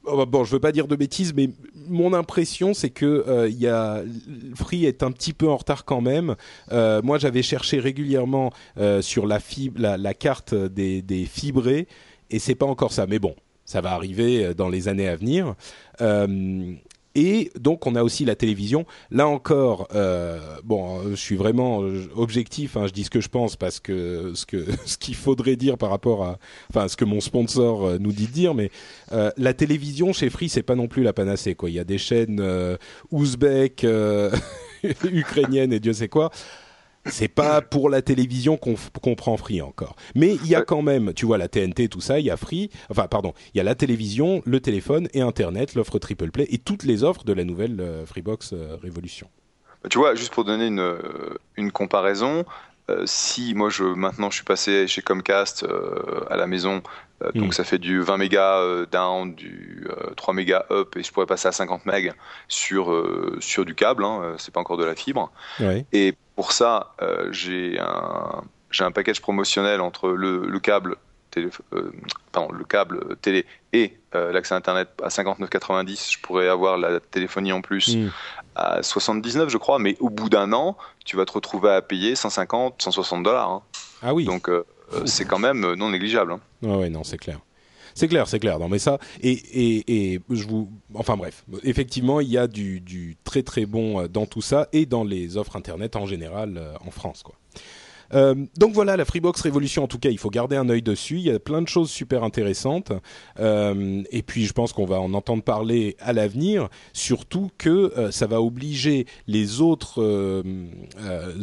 [0.07, 1.51] Euh, bon, je veux pas dire de bêtises, mais
[1.87, 4.01] mon impression, c'est que euh, y a
[4.55, 6.35] Free est un petit peu en retard quand même.
[6.71, 8.51] moi, j'avais cherché régulièrement
[9.01, 11.87] sur la fibre, la, carte des, des fibrés,
[12.31, 13.05] et c'est pas encore ça.
[13.05, 13.35] Mais bon,
[13.67, 15.53] ça va arriver euh, dans les années à venir.
[16.01, 16.73] Euh,
[17.13, 18.86] et donc on a aussi la télévision.
[19.10, 21.80] Là encore, euh, bon, je suis vraiment
[22.15, 22.77] objectif.
[22.77, 25.77] Hein, je dis ce que je pense parce que ce que ce qu'il faudrait dire
[25.77, 26.38] par rapport à,
[26.69, 28.53] enfin, ce que mon sponsor nous dit de dire.
[28.53, 28.69] Mais
[29.12, 31.56] la télévision chez Free, c'est pas non plus la panacée.
[31.56, 32.39] Quoi, il y a des chaînes
[33.10, 33.84] ouzbek,
[35.12, 36.30] ukrainiennes et Dieu sait quoi
[37.09, 39.95] c'est pas pour la télévision qu'on prend Free encore.
[40.15, 42.37] Mais il y a quand même, tu vois, la TNT, tout ça, il y a
[42.37, 46.47] Free, enfin, pardon, il y a la télévision, le téléphone et Internet, l'offre Triple Play
[46.49, 49.29] et toutes les offres de la nouvelle euh, Freebox euh, Révolution.
[49.83, 52.45] Bah, tu vois, juste pour donner une, euh, une comparaison,
[53.06, 55.65] si moi je maintenant je suis passé chez Comcast
[56.30, 56.82] à la maison,
[57.36, 57.52] donc hmm.
[57.52, 61.52] ça fait du 20 mégas down, du 3 mégas up et je pourrais passer à
[61.52, 62.13] 50 mégas
[62.47, 62.93] sur
[63.39, 65.32] sur du câble, hein, c'est pas encore de la fibre.
[65.91, 68.43] Et pour ça, euh, j'ai un,
[68.80, 70.95] un package promotionnel entre le, câble
[71.31, 71.91] télé, euh,
[72.51, 76.13] le câble télé et euh, l'accès internet à 59,90.
[76.13, 78.11] Je pourrais avoir la téléphonie en plus hmm.
[78.55, 79.79] à 79, je crois.
[79.79, 83.49] Mais au bout d'un an, tu vas te retrouver à payer 150, 160 dollars.
[83.49, 83.63] Hein.
[84.01, 84.25] Ah oui.
[84.25, 84.49] Donc
[85.05, 86.33] c'est quand même non négligeable.
[86.33, 86.39] Hein.
[86.61, 87.39] oui, non, c'est clair.
[87.97, 88.59] C'est clair, c'est clair.
[88.59, 92.79] Non, mais ça, et, et, et, je vous, enfin bref, effectivement, il y a du,
[92.79, 96.57] du, très très bon euh, dans tout ça et dans les offres internet en général
[96.57, 97.33] euh, en France, quoi.
[98.13, 101.15] Euh, donc voilà, la Freebox Révolution, en tout cas, il faut garder un œil dessus.
[101.15, 102.91] Il y a plein de choses super intéressantes.
[103.39, 108.11] Euh, et puis, je pense qu'on va en entendre parler à l'avenir, surtout que euh,
[108.11, 110.43] ça va obliger les autres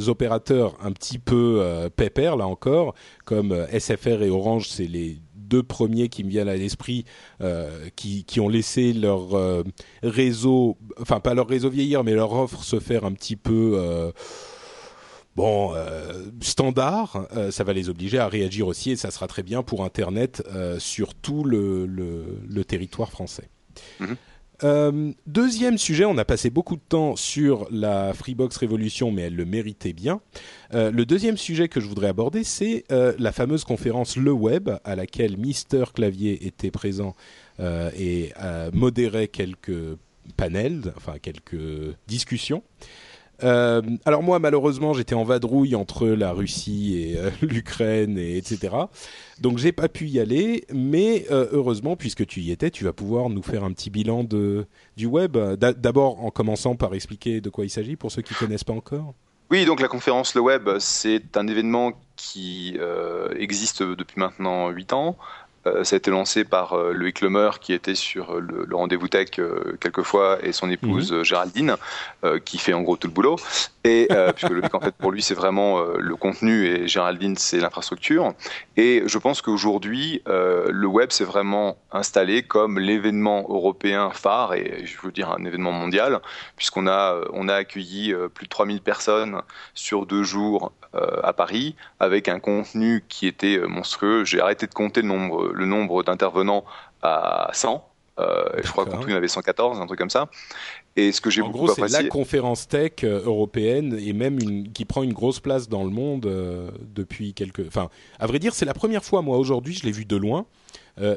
[0.09, 1.62] opérateurs un petit peu
[1.96, 6.57] pépères, là encore, comme SFR et Orange, c'est les deux premiers qui me viennent à
[6.57, 7.05] l'esprit,
[7.96, 9.64] qui ont laissé leur
[10.03, 14.12] réseau, enfin pas leur réseau vieillir, mais leur offre se faire un petit peu
[15.37, 19.42] bon, euh, standard, euh, ça va les obliger à réagir aussi et ça sera très
[19.42, 23.49] bien pour Internet euh, sur tout le, le, territoire français.
[24.01, 25.14] Mhm.
[25.27, 29.44] deuxième sujet, on a passé beaucoup de temps sur la Freebox Révolution, mais elle le
[29.44, 30.20] méritait bien.
[30.73, 35.37] le deuxième sujet que je voudrais aborder, c'est la fameuse conférence Le Web, à laquelle
[35.37, 37.14] Mister Clavier était présent
[37.61, 38.33] et
[38.73, 39.99] modérait quelques
[40.37, 42.62] panels, enfin quelques discussions.
[43.42, 48.75] Euh, alors moi, malheureusement, j'étais en vadrouille entre la Russie et euh, l'Ukraine, et etc.
[49.40, 52.92] Donc j'ai pas pu y aller, mais euh, heureusement, puisque tu y étais, tu vas
[52.92, 54.66] pouvoir nous faire un petit bilan de,
[54.97, 55.37] du web.
[55.37, 59.14] D'abord en commençant par expliquer de quoi il s'agit pour ceux qui connaissent pas encore.
[59.51, 62.79] Oui, donc la conférence Le Web, c'est un événement qui
[63.37, 65.16] existe depuis maintenant 8 ans,
[65.83, 69.77] ça a été lancé par euh, Loïc Lemer qui était sur le, rendez-vous tech euh,
[69.81, 71.24] quelquefois et son épouse mhm.
[71.24, 71.77] Géraldine
[72.44, 73.37] qui fait en gros tout le boulot.
[73.85, 78.33] Et puisque Loïc en fait pour lui c'est vraiment le contenu et Géraldine c'est l'infrastructure.
[78.77, 84.96] Et je pense qu'aujourd'hui le web s'est vraiment installé comme l'événement européen phare et je
[85.03, 86.20] veux dire un événement mondial
[86.57, 89.42] puisqu'on a on a accueilli plus de 3000 personnes
[89.74, 90.72] sur deux jours
[91.23, 94.25] à Paris avec un contenu qui était monstrueux.
[94.25, 96.65] J'ai arrêté de compter le nombre le nombre d'intervenants
[97.03, 97.85] à 100.
[98.21, 100.29] Euh, je crois qu'en tout, il y en avait 114, un truc comme ça.
[100.97, 104.73] Et ce que j'ai beaucoup gros, c'est la conférence tech euh, européenne et même une,
[104.73, 107.67] qui prend une grosse place dans le monde euh, depuis quelques.
[107.67, 107.89] Enfin,
[108.21, 110.47] à vrai dire, c'est la première fois, moi, aujourd'hui, je l'ai vu de loin.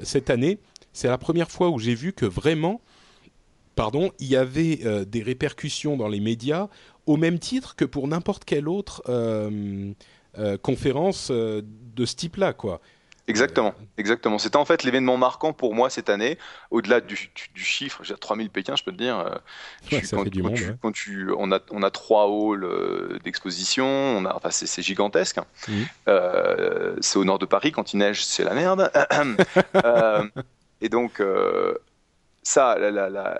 [0.03, 0.57] cette année,
[0.91, 2.81] c'est la première fois où j'ai vu que vraiment,
[3.75, 6.67] pardon, il y avait des répercussions dans les médias
[7.07, 9.01] au même titre que pour n'importe quelle autre
[10.61, 12.79] conférence de ce type-là, quoi.
[13.29, 14.39] Exactement, exactement.
[14.39, 16.37] C'était en fait l'événement marquant pour moi cette année,
[16.71, 19.19] au-delà du, du, chiffre, j'ai 3000 Pékin, je peux te dire.
[19.19, 19.35] Euh,
[20.01, 24.23] ça fait du monde, quand tu, on a, on a trois halls euh, d'exposition, on
[24.23, 25.39] a, enfin c'est gigantesque.
[26.07, 28.89] Euh, c'est au nord de Paris, quand il neige, c'est la merde.
[30.81, 31.21] et donc
[32.43, 32.77] ça,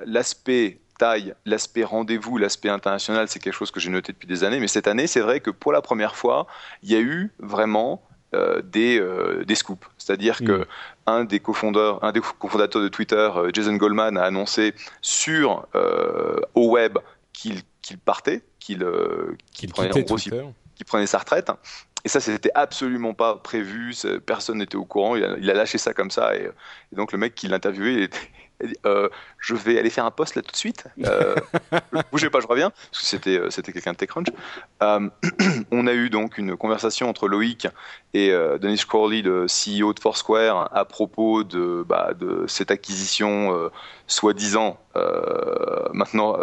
[0.06, 4.60] l'aspect taille, l'aspect rendez-vous, l'aspect international, c'est quelque chose que j'ai noté depuis des années.
[4.60, 6.48] Mais cette année, c'est vrai que pour la première fois,
[6.84, 8.02] il y a eu vraiment
[8.36, 9.88] euh, des, euh, des scoops.
[9.98, 10.66] C'est-à-dire que mm.
[11.06, 15.66] un des cofondateurs, un des cofondateurs de Twitter, euh, Jason Goldman, a annoncé sur
[16.54, 16.98] au web
[17.32, 17.64] qu'il
[18.04, 18.80] partait, qu'il
[19.70, 20.06] prenait,
[20.86, 21.50] prenait sa retraite.
[22.04, 23.94] Et ça, c'était absolument pas prévu.
[24.26, 25.16] Personne n'était au courant.
[25.16, 26.36] Il a, lâché ça comme ça.
[26.36, 26.50] Et,
[26.92, 28.18] donc le mec qui l'interviewait, était
[28.86, 30.86] euh, je vais aller faire un post là tout de suite.
[31.06, 31.36] Euh,
[32.12, 32.72] bougez pas, je reviens.
[32.72, 34.28] Parce que c'était, euh, c'était quelqu'un de TechCrunch.
[34.82, 35.10] Euh,
[35.72, 37.68] on a eu donc une conversation entre Loïc
[38.14, 43.70] et Dennis Crowley, le CEO de Foursquare, à propos de, bah, de cette acquisition
[44.08, 44.80] soi-disant,
[45.94, 46.36] maintenant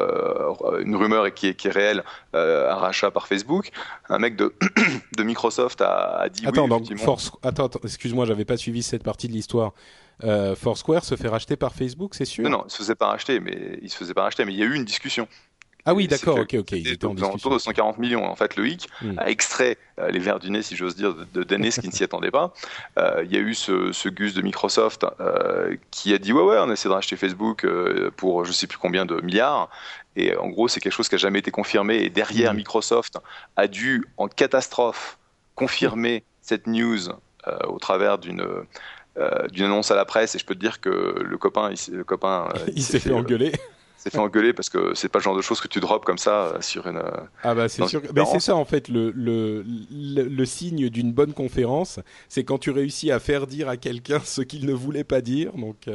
[0.79, 3.70] une rumeur qui est, qui est réelle, un rachat par Facebook.
[4.09, 4.55] Un mec de,
[5.18, 6.68] de Microsoft a, dit attends, oui.
[6.68, 7.33] Donc Force...
[7.42, 9.72] Attends, attends excuse-moi, j'avais pas suivi cette partie de l'histoire.
[10.25, 13.09] Euh, Foursquare se fait racheter par Facebook, c'est sûr Non, non, il se faisait pas
[13.09, 15.29] racheter, mais il se faisait pas racheter, mais il y a eu une discussion.
[15.87, 16.73] Ah oui, d'accord, ok, ok.
[16.73, 17.51] Ils étaient en discussion.
[17.51, 18.25] de 140 millions.
[18.25, 19.19] En fait, Loïc hmm.
[19.19, 22.03] a extrait euh, les verres du nez, si j'ose dire, de, Dennis qui ne s'y
[22.03, 22.55] attendait pas.
[22.99, 25.05] Euh, il y a eu ce, ce, Gus de Microsoft
[25.91, 27.67] qui a dit ouais, ouais, on essaie de racheter Facebook
[28.17, 29.69] pour je sais plus combien de milliards.
[30.17, 31.97] Et en gros, c'est quelque chose qui a jamais été confirmé.
[31.97, 32.59] Et derrière, hmm.
[32.59, 33.19] Microsoft
[33.57, 35.19] a dû, en catastrophe,
[35.55, 37.11] confirmer cette news
[37.69, 38.65] au travers d'une
[39.16, 41.94] euh, d'une annonce à la presse et je peux te dire que le copain, il,
[41.94, 43.53] le copain, euh, il, s'est fait, engueuler.
[43.53, 46.05] Euh, s'est fait engueuler parce que c'est pas le genre de choses que tu drops
[46.05, 47.00] comme ça sur une.
[47.44, 48.03] Ah bah c'est sûr.
[48.12, 52.72] Mais c'est ça en fait le le, le, signe d'une bonne conférence, c'est quand tu
[52.72, 55.88] réussis à faire dire à quelqu'un ce qu'il ne voulait pas dire, donc,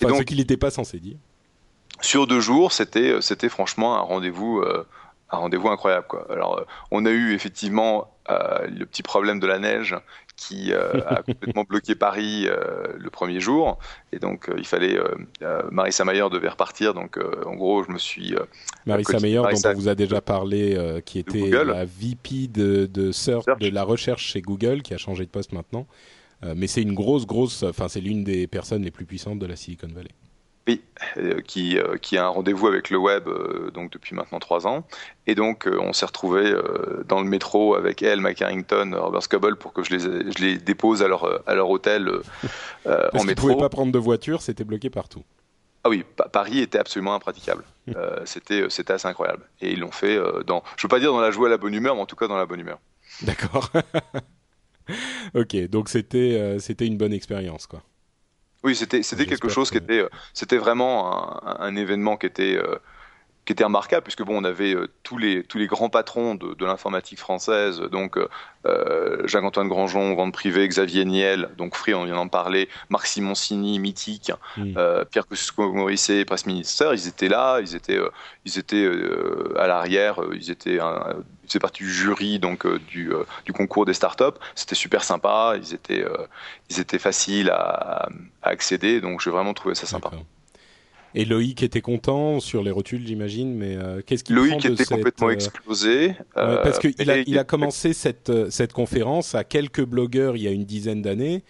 [0.00, 1.16] enfin ce qu'il n'était pas censé dire.
[2.00, 4.62] Sur deux jours, c'était c'était franchement un rendez-vous
[5.30, 6.28] un rendez-vous incroyable quoi.
[6.30, 9.96] Alors on a eu effectivement le petit problème de la neige
[10.36, 13.78] qui euh, a complètement bloqué Paris euh, le premier jour.
[14.12, 14.98] Et donc, euh, il fallait.
[15.70, 16.94] Marissa Mayer devait repartir.
[16.94, 18.34] Donc, en gros, je me suis.
[18.86, 23.44] Marissa Mayer, dont on vous a déjà parlé, qui était la VP de, de, Search,
[23.58, 25.86] de la recherche chez Google, qui a changé de poste maintenant.
[26.56, 27.62] mais c'est une grosse, grosse.
[27.62, 30.10] Enfin, c'est l'une des personnes les plus puissantes de la Silicon Valley.
[30.66, 30.80] Oui,
[31.18, 34.66] euh, qui, euh, qui a un rendez-vous avec le web euh, donc depuis maintenant trois
[34.66, 34.86] ans.
[35.26, 36.54] Et donc on s'est retrouvé
[37.06, 40.56] dans le métro avec elle, Mike Harrington, Robert Scoble pour que je les, je les
[40.56, 42.10] dépose à leur, à leur hôtel
[42.84, 43.24] Parce en métro.
[43.24, 45.22] Ils ne pouvaient pas prendre de voiture, c'était bloqué partout.
[45.82, 47.64] Ah oui, Paris était absolument impraticable.
[48.24, 49.44] c'était, c'était assez incroyable.
[49.60, 51.74] Et ils l'ont fait dans, je veux pas dire dans la joie à la bonne
[51.74, 52.78] humeur, mais en tout cas dans la bonne humeur.
[53.22, 53.70] D'accord.
[55.34, 57.82] ok, donc c'était c'était une bonne expérience, quoi.
[58.64, 62.58] Oui, c'était c'était quelque chose qui était c'était vraiment un, un, événement qui était
[63.44, 66.54] qui était remarquable puisque bon on avait euh, tous les tous les grands patrons de,
[66.54, 68.28] de l'informatique française donc euh,
[68.66, 73.78] euh Jacques-Antoine Grandjean vente privée Xavier Niel donc Free on vient d'en parler Marc Simoncini
[73.78, 74.74] mythique mm.
[74.76, 78.10] euh, Pierre Kosciusko-Morizet presse minister ils étaient là ils étaient euh,
[78.44, 78.88] ils étaient
[79.58, 83.12] à l'arrière ils étaient ils faisaient partie du jury donc du,
[83.44, 86.04] du concours des startups c'était super sympa ils étaient
[86.70, 88.08] ils étaient faciles à,
[88.42, 90.10] à accéder donc j'ai vraiment trouvé ça sympa
[91.14, 95.28] et Loïc était content sur les rotules, j'imagine, mais euh, qu'est-ce qu'il Loïc était complètement
[95.28, 96.16] euh, explosé.
[96.36, 100.48] Euh, parce qu'il a, il a commencé cette, cette conférence à quelques blogueurs il y
[100.48, 101.44] a une dizaine d'années.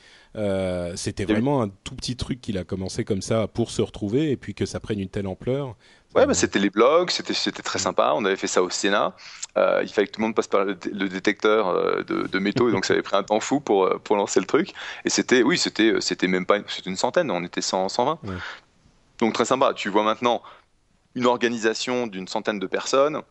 [0.97, 4.37] C'était vraiment un tout petit truc qu'il a commencé comme ça pour se retrouver et
[4.37, 5.77] puis que ça prenne une telle ampleur.
[6.15, 8.13] Ouais, bah, c'était les blogs, c'était c'était très sympa.
[8.15, 9.17] On avait fait ça au Sénat.
[9.57, 12.85] Euh, il fallait que tout le monde passe par le, détecteur de, de, métaux, donc
[12.85, 14.73] ça avait pris un temps fou pour pour lancer le truc.
[15.05, 17.33] Et c'était, oui, c'était c'était même pas, c'était une centaine.
[17.33, 18.19] On était 100, 120.
[18.23, 18.35] Ouais.
[19.19, 19.75] Donc très sympa.
[19.75, 20.43] Tu vois maintenant
[21.15, 23.23] une organisation d'une centaine de personnes.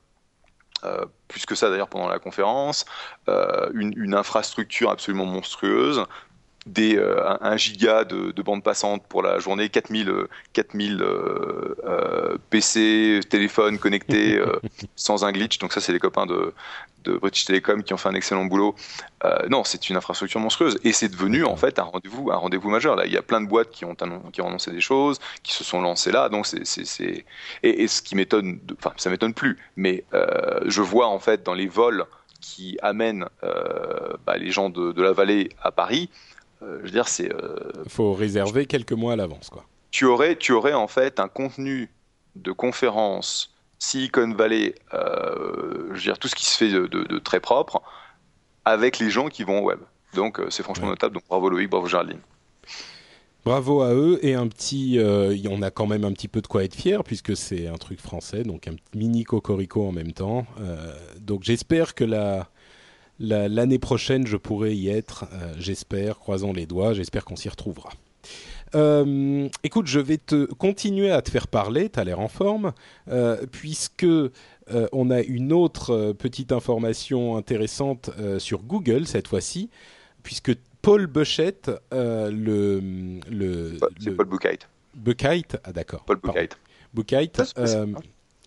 [0.83, 2.85] Euh, plus que ça d'ailleurs pendant la conférence,
[3.29, 6.03] euh, une, une, infrastructure absolument monstrueuse,
[6.65, 10.11] des, euh, un, giga de, de bande passante pour la journée, 4000,
[10.53, 14.41] 4000 euh, euh, PC, téléphones connectés
[14.95, 15.57] sans un glitch.
[15.59, 16.53] Donc ça, c'est les copains de,
[17.03, 18.75] de British Telecom qui ont fait un excellent boulot.
[19.49, 22.95] non, c'est une infrastructure monstrueuse et c'est devenu en fait un rendez-vous, un rendez-vous majeur.
[22.95, 23.95] Là, il y a plein de boîtes qui ont,
[24.31, 26.29] qui ont annoncé des choses, qui se sont lancées là.
[26.29, 27.25] Donc c'est, c'est,
[27.63, 30.05] et, et, ce qui m'étonne, enfin ça m'étonne plus, mais
[30.65, 32.05] je vois en fait dans les vols
[32.39, 33.25] qui amènent
[34.25, 36.31] bah, les gens de, de la vallée à Paris, euh,
[36.79, 37.31] je veux dire, c'est.
[37.31, 39.65] Euh, faut réserver quelques mois à l'avance, quoi.
[39.91, 41.89] Tu aurais, tu aurais en fait un contenu
[42.35, 47.39] de conférence Silicon Valley, euh, je veux dire tout ce qui se fait de, très
[47.39, 47.81] propre,
[48.65, 49.79] avec les gens qui vont au web.
[50.15, 51.15] Donc c'est franchement notable.
[51.15, 52.19] Donc bravo Loïc, bravo Géraldine.
[53.45, 54.99] Bravo à eux et un petit,
[55.49, 57.99] on a quand même un petit peu de quoi être fier puisque c'est un truc
[57.99, 60.47] français, donc un mini cocorico en même temps.
[61.19, 62.47] donc j'espère que la
[63.19, 67.89] l'année prochaine, je pourrai y être, euh, j'espère, croisons les doigts, j'espère qu'on s'y retrouvera.
[68.75, 72.73] Euh, écoute, je vais te continuer à te faire parler, tu as l'air en forme,
[73.07, 74.07] euh, puisque
[74.93, 79.69] on a une autre petite information intéressante sur Google cette fois-ci,
[80.23, 82.29] puisque Paul Buchheit, le,
[83.29, 84.59] le, le Paul Buchheit.
[84.95, 86.05] Buchheit, ah d'accord.
[86.05, 86.49] Paul Buchheit.
[86.93, 87.31] Buchheit,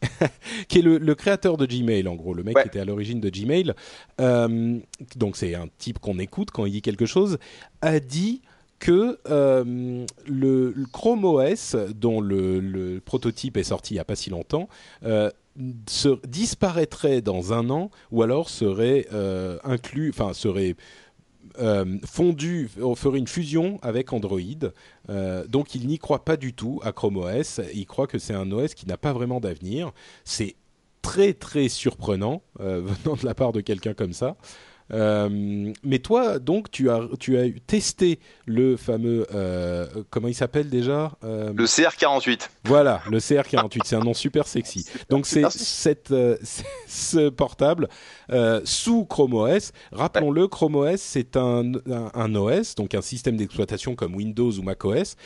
[0.68, 3.30] qui est le, créateur de Gmail, en gros, le mec qui était à l'origine de
[3.30, 3.74] Gmail.
[4.20, 4.78] Euh,
[5.16, 7.38] donc c'est un type qu'on écoute quand il dit quelque chose,
[7.80, 8.42] a dit
[8.78, 14.30] que euh, le, Chrome OS, dont le, prototype est sorti il n'y a pas si
[14.30, 14.68] longtemps,
[15.04, 19.06] euh, disparaîtrait dans un an ou alors serait
[19.64, 20.76] inclus, enfin serait
[21.58, 24.40] euh, fondu, on ferait une fusion avec Android.
[25.08, 27.60] Euh, donc il n'y croit pas du tout à Chrome OS.
[27.74, 29.92] Il croit que c'est un OS qui n'a pas vraiment d'avenir.
[30.24, 30.56] C'est
[31.02, 34.36] très très surprenant euh, venant de la part de quelqu'un comme ça.
[34.92, 40.68] Euh, mais toi, donc, tu as, tu as testé le fameux, euh, comment il s'appelle
[40.68, 42.48] déjà euh, Le CR48.
[42.64, 44.86] Voilà, le CR48, c'est un nom super sexy.
[45.10, 46.14] Donc c'est cette,
[46.86, 47.88] ce portable
[48.64, 49.72] sous Chrome OS.
[49.92, 54.62] Rappelons-le, Chrome OS, c'est un, un, un, OS, donc un système d'exploitation comme Windows ou
[54.62, 55.16] Mac OS,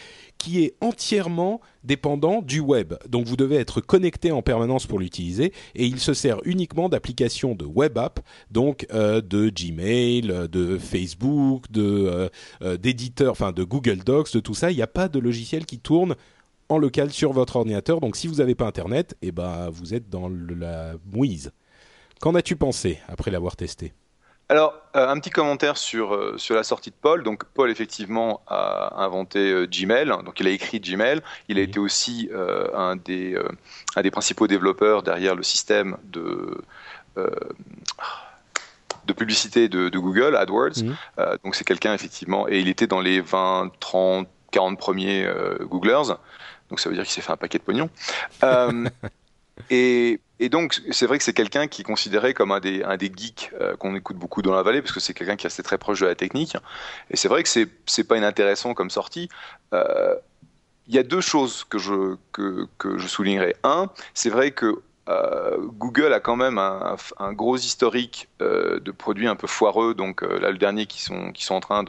[0.40, 2.94] qui est entièrement dépendant du web.
[3.06, 7.54] Donc vous devez être connecté en permanence pour l'utiliser et il se sert uniquement d'applications
[7.54, 12.28] de web app, donc euh, de Gmail, de Facebook, de euh,
[12.62, 14.70] euh, d'éditeurs, enfin de Google Docs, de tout ça.
[14.70, 16.16] Il n'y a pas de logiciel qui tourne
[16.70, 18.00] en local sur votre ordinateur.
[18.00, 21.52] Donc si vous n'avez pas Internet, eh ben vous êtes dans la mouise.
[22.18, 23.92] Qu'en as-tu pensé après l'avoir testé?
[24.50, 27.22] Alors, euh, un petit commentaire sur, euh, sur la sortie de Paul.
[27.22, 30.08] Donc, Paul, effectivement, a inventé euh, Gmail.
[30.24, 31.20] Donc, il a écrit Gmail.
[31.48, 32.28] Il a été aussi
[32.74, 33.38] un, des,
[33.94, 36.60] un des principaux développeurs derrière le système de,
[39.06, 40.82] de publicité de, Google, AdWords.
[40.82, 40.96] Mhm.
[41.44, 45.28] donc, c'est quelqu'un, effectivement, et il était dans les 20, 30, 40 premiers
[45.60, 46.16] Googlers.
[46.70, 47.88] Donc, ça veut dire qu'il s'est fait un paquet de pognon.
[49.70, 52.82] et donc, c'est vrai que c'est quelqu'un qui est considéré comme un des,
[53.14, 55.62] geeks euh, qu'on écoute beaucoup dans la vallée, parce que c'est quelqu'un qui est assez
[55.62, 56.56] très proche de la technique.
[57.10, 59.28] Et c'est vrai que c'est, c'est pas inintéressant comme sortie.
[59.74, 60.14] Euh,
[60.88, 63.54] il y a deux choses que je, que, que je soulignerai.
[63.64, 69.26] Un, c'est vrai que euh, Google a quand même un, gros historique euh, de produits
[69.26, 69.94] un peu foireux.
[69.94, 71.84] Donc euh, là, le dernier qui sont, qui sont en train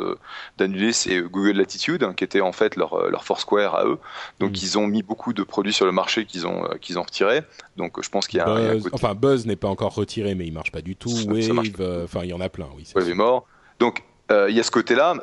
[0.57, 3.99] d'annuler, c'est Google Latitude, hein, qui était en fait leur, leur Foursquare à eux.
[4.39, 4.59] Donc mm.
[4.61, 7.43] ils ont mis beaucoup de produits sur le marché qu'ils ont, qu'ils ont retirés.
[7.77, 10.47] Donc je pense qu'il y a Buzz, un, Enfin, Buzz n'est pas encore retiré, mais
[10.47, 11.11] il marche pas du tout.
[11.27, 12.87] Wave, enfin il y en a plein, oui.
[12.95, 13.45] Wave est mort.
[13.79, 15.15] Donc il y a ce côté-là.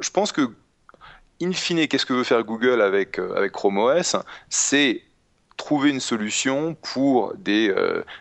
[0.00, 0.50] je pense que,
[1.40, 4.16] in fine, qu'est-ce que veut faire Google avec, avec Chrome OS
[4.48, 5.02] C'est
[5.56, 7.74] trouver une solution pour des,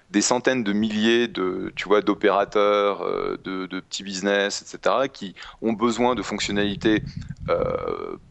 [0.10, 3.06] des centaines de milliers de tu vois d'opérateurs
[3.44, 7.04] de, de, petits business etc qui ont besoin de fonctionnalités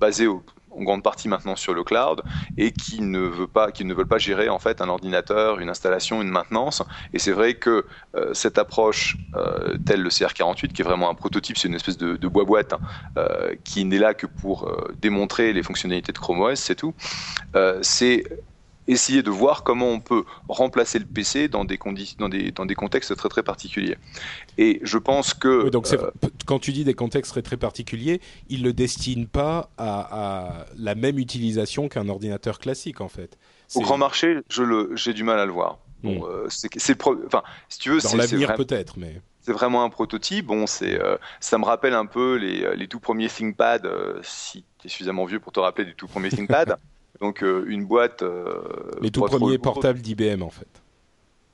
[0.00, 0.42] basées au,
[0.76, 2.22] en grande partie maintenant sur le cloud
[2.56, 5.68] et qui ne veut pas, qui ne veulent pas gérer en fait un ordinateur, une
[5.68, 6.82] installation, une maintenance.
[7.12, 11.14] Et c'est vrai que euh, cette approche euh, telle le CR48, qui est vraiment un
[11.14, 12.80] prototype, c'est une espèce de, bois boîte hein,
[13.18, 16.94] euh, qui n'est là que pour démontrer les fonctionnalités de Chrome OS, c'est tout.
[17.82, 18.24] c'est
[18.86, 21.78] essayer de voir comment on peut remplacer le PC dans des,
[22.18, 23.96] dans des, dans des contextes très très particuliers.
[24.58, 25.68] Et je pense que...
[25.70, 26.10] donc euh,
[26.46, 30.94] quand tu dis des contextes très très particuliers, ils ne le destinent pas à, la
[30.94, 33.38] même utilisation qu'un ordinateur classique en fait.
[33.74, 35.78] Au grand marché, j'ai du mal à le voir.
[36.02, 36.24] Bon, hmm.
[36.24, 40.46] euh, c'est, enfin, si tu veux, dans l'avenir peut-être, mais c'est vraiment un prototype.
[40.46, 43.88] Bon, c'est, euh, ça me rappelle un peu les, les tout premiers ThinkPad,
[44.22, 46.76] si tu es suffisamment vieux pour te rappeler des tout premiers ThinkPad.
[47.20, 48.22] Donc euh, une boîte.
[48.22, 48.62] Euh,
[49.00, 50.68] les tout premiers portables d'IBM en fait.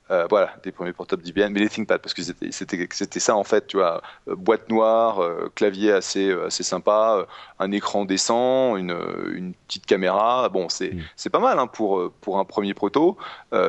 [0.09, 3.67] Euh, voilà, des premiers portables d'IBM, mais les ThinkPad, parce que c'était ça en fait,
[3.67, 5.21] tu vois, boîte noire,
[5.55, 7.25] clavier assez, assez sympa,
[7.59, 8.93] un écran décent, une,
[9.33, 10.49] une petite caméra.
[10.49, 11.29] Bon, c'est mm.
[11.31, 13.15] pas mal hein, pour, pour un premier proto.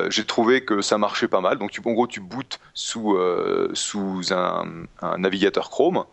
[0.09, 1.57] J'ai trouvé que ça marchait pas mal.
[1.59, 3.17] Donc, tu, en gros, tu bootes sous,
[3.71, 4.65] sous un,
[5.01, 6.03] un navigateur Chrome.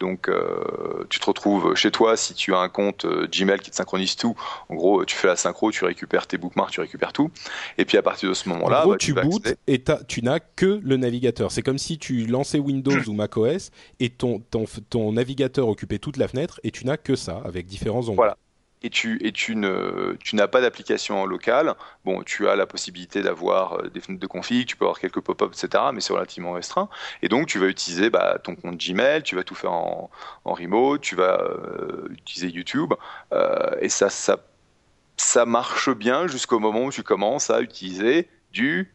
[0.00, 3.70] Donc, euh, tu te retrouves chez toi si tu as un compte euh, Gmail qui
[3.70, 4.36] te synchronise tout.
[4.68, 7.30] En gros, tu fais la synchro, tu récupères tes bookmarks, tu récupères tout.
[7.78, 10.96] Et puis à partir de ce moment-là, bah, tu, bootes et tu n'as que le
[10.96, 11.50] navigateur.
[11.50, 13.70] C'est comme si tu lançais Windows ou macOS
[14.00, 17.66] et ton, ton, ton navigateur occupait toute la fenêtre et tu n'as que ça avec
[17.66, 18.16] différents onglets.
[18.16, 18.36] Voilà
[18.82, 21.74] et tu, n'as pas d'application en local,
[22.04, 25.20] bon, tu as la possibilité d'avoir euh, des fenêtres de config, tu peux avoir quelques
[25.20, 26.88] pop-up, etc., mais c'est relativement restreint.
[27.22, 30.10] Et donc, tu vas utiliser bah, ton compte Gmail, tu vas tout faire en,
[30.44, 32.94] en remote, tu vas euh, utiliser YouTube,
[33.32, 34.38] euh, et ça, ça,
[35.16, 38.94] ça marche bien jusqu'au moment où tu commences à utiliser du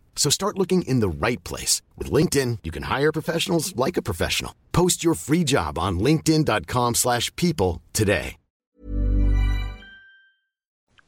[0.21, 1.81] So start looking in the right place.
[1.97, 4.53] With LinkedIn, you can hire professionals like a professional.
[4.71, 8.37] Post your free job on linkedin.com slash people today.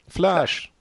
[0.08, 0.72] Flash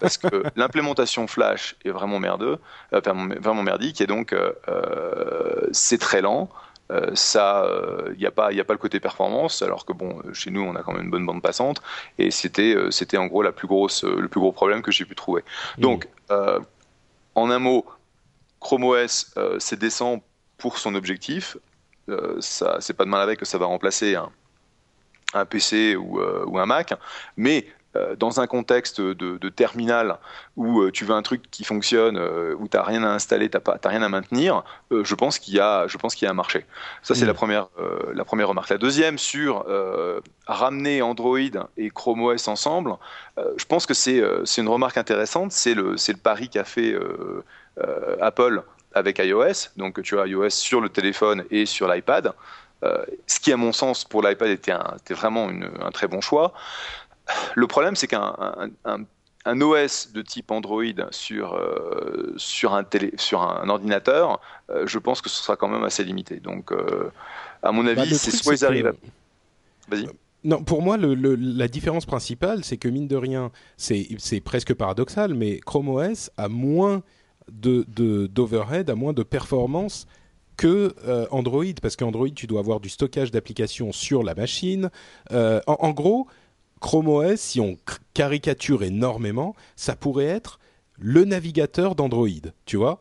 [0.00, 2.58] Parce que l'implémentation Flash est vraiment merdeux,
[2.92, 3.00] euh,
[3.40, 6.50] vraiment merdique, et donc euh, euh, c'est très lent.
[6.90, 7.66] Euh, ça,
[8.12, 10.76] il n'y a pas, a pas le côté performance, alors que bon, chez nous, on
[10.76, 11.80] a quand même une bonne bande passante,
[12.18, 15.14] et c'était, c'était en gros la plus grosse, le plus gros problème que j'ai pu
[15.14, 15.42] trouver.
[15.78, 16.06] Donc,
[17.34, 17.86] en un mot,
[18.60, 20.22] Chrome OS, euh, c'est décent
[20.58, 21.56] pour son objectif.
[22.08, 26.66] Euh, c'est pas de mal avec que ça va remplacer un, PC euh, ou, un
[26.66, 26.94] Mac,
[27.36, 30.16] mais euh, dans un contexte de, terminal
[30.56, 33.50] où euh, tu veux un truc qui fonctionne, euh, où tu n'as rien à installer,
[33.50, 36.30] tu n'as rien à maintenir, je pense qu'il y, a, je pense qu'il y a
[36.30, 36.64] un marché.
[37.02, 37.28] Ça, c'est mm.
[37.28, 37.68] la, première,
[38.14, 38.70] la première remarque.
[38.70, 39.66] La deuxième, sur
[40.46, 41.38] ramener Android
[41.76, 42.96] et Chrome OS ensemble,
[43.36, 44.22] je pense que c'est
[44.56, 45.52] une remarque intéressante.
[45.52, 46.96] C'est le, le pari qu'a fait
[48.20, 48.62] Apple
[48.94, 49.68] avec iOS.
[49.76, 52.32] Donc, tu as iOS sur le téléphone et sur l'iPad.
[53.26, 56.54] ce qui, à mon sens, pour l'iPad était, était, vraiment un très bon choix.
[57.54, 58.34] Le problème, c'est qu'un
[59.44, 64.98] un, OS de type Android sur, euh, sur, un, télé, sur un ordinateur, euh, je
[64.98, 66.36] pense que ce sera quand même assez limité.
[66.40, 67.10] Donc, euh,
[67.62, 68.92] à mon bah, avis, c'est soit ils arrivent à...
[69.88, 70.08] Vas-y.
[70.44, 75.34] Non, pour moi, le, la différence principale, c'est que mine de rien, c'est presque paradoxal,
[75.34, 77.02] mais Chrome OS a moins
[77.48, 77.84] de
[78.26, 80.06] d'overhead, a moins de performance
[80.56, 80.94] que
[81.30, 84.90] Android, parce qu'Android, tu dois avoir du stockage d'applications sur la machine.
[85.30, 86.26] En, en, gros,
[86.82, 87.78] Chrome OS, si on
[88.12, 90.58] caricature énormément, ça pourrait être
[90.98, 92.28] le navigateur d'Android,
[92.66, 93.00] tu vois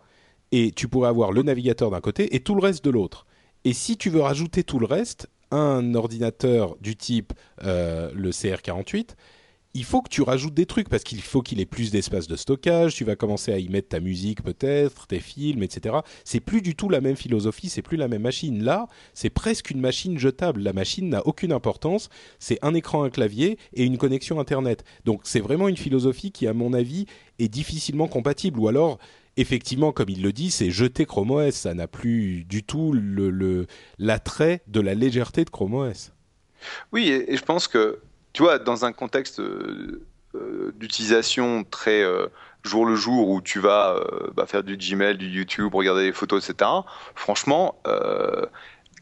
[0.52, 3.26] Et tu pourrais avoir le navigateur d'un côté et tout le reste de l'autre.
[3.66, 9.16] Et si tu veux rajouter tout le reste, un ordinateur du type euh, le CR48,
[9.74, 12.36] il faut que tu rajoutes des trucs parce qu'il faut qu'il ait plus d'espace de
[12.36, 12.96] stockage.
[12.96, 15.96] Tu vas commencer à y mettre ta musique peut-être, tes films, etc.
[16.26, 18.64] C'est plus du tout la même philosophie, c'est plus la même machine.
[18.64, 20.62] Là, c'est presque une machine jetable.
[20.62, 22.10] La machine n'a aucune importance.
[22.40, 24.84] C'est un écran, un clavier et une connexion internet.
[25.06, 27.06] Donc c'est vraiment une philosophie qui, à mon avis,
[27.40, 28.60] est difficilement compatible.
[28.60, 29.00] Ou alors,
[29.38, 31.54] effectivement, comme il le dit, c'est jeter Chrome OS.
[31.54, 32.94] Ça n'a plus du tout
[33.98, 36.12] l'attrait le, de la légèreté de Chrome OS.
[36.92, 38.02] Oui, et je pense que
[38.34, 40.02] tu vois, dans un contexte euh,
[40.36, 42.28] euh, d'utilisation très euh,
[42.64, 44.00] jour le jour où tu vas
[44.36, 46.70] bah, faire du Gmail, du YouTube, regarder les photos, etc.
[47.16, 47.82] Franchement,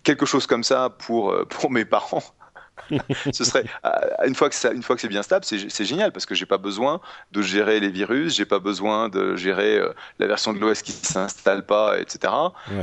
[0.03, 2.23] quelque chose comme ça pour, pour mes parents,
[3.31, 3.65] ce serait
[4.25, 6.45] une fois que ça, une fois que c'est bien stable, c'est génial parce que j'ai
[6.45, 7.01] pas besoin
[7.31, 10.91] de gérer les virus, j'ai pas besoin de gérer euh, la version de l'OS qui
[10.91, 12.33] s'installe pas, etc.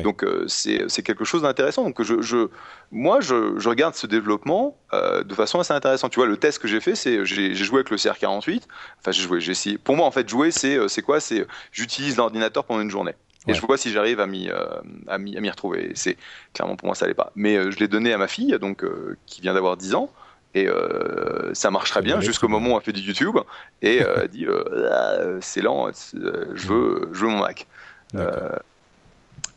[0.03, 1.85] Donc euh, c'est quelque chose d'intéressant.
[1.85, 2.49] Donc je, je,
[2.91, 6.13] moi je, je, regarde ce développement euh, de façon assez intéressante.
[6.13, 8.63] Tu vois, le test que j'ai fait, c'est j'ai joué avec le CR48.
[9.01, 9.79] Enfin, j'ai joué, j'ai essayé.
[9.79, 11.21] Pour moi, en fait, jouer, c'est c'est quoi?
[11.21, 13.15] C'est j'utilise l'ordinateur pendant une journée.
[13.47, 14.57] Et je vois si j'arrive à m'y euh,
[15.07, 15.93] à m'y retrouver.
[15.95, 16.17] C'est
[16.53, 17.33] clairement pour moi ça allait pas.
[17.37, 20.11] Mais euh, je l'ai donné à ma fille, donc euh, qui vient d'avoir 10 ans.
[20.55, 20.69] Et
[21.53, 23.37] ça marche très bien jusqu'au moment où elle fait du YouTube
[23.83, 24.47] et elle dit
[24.91, 27.67] ah, c'est lent, je veux je veux mon Mac.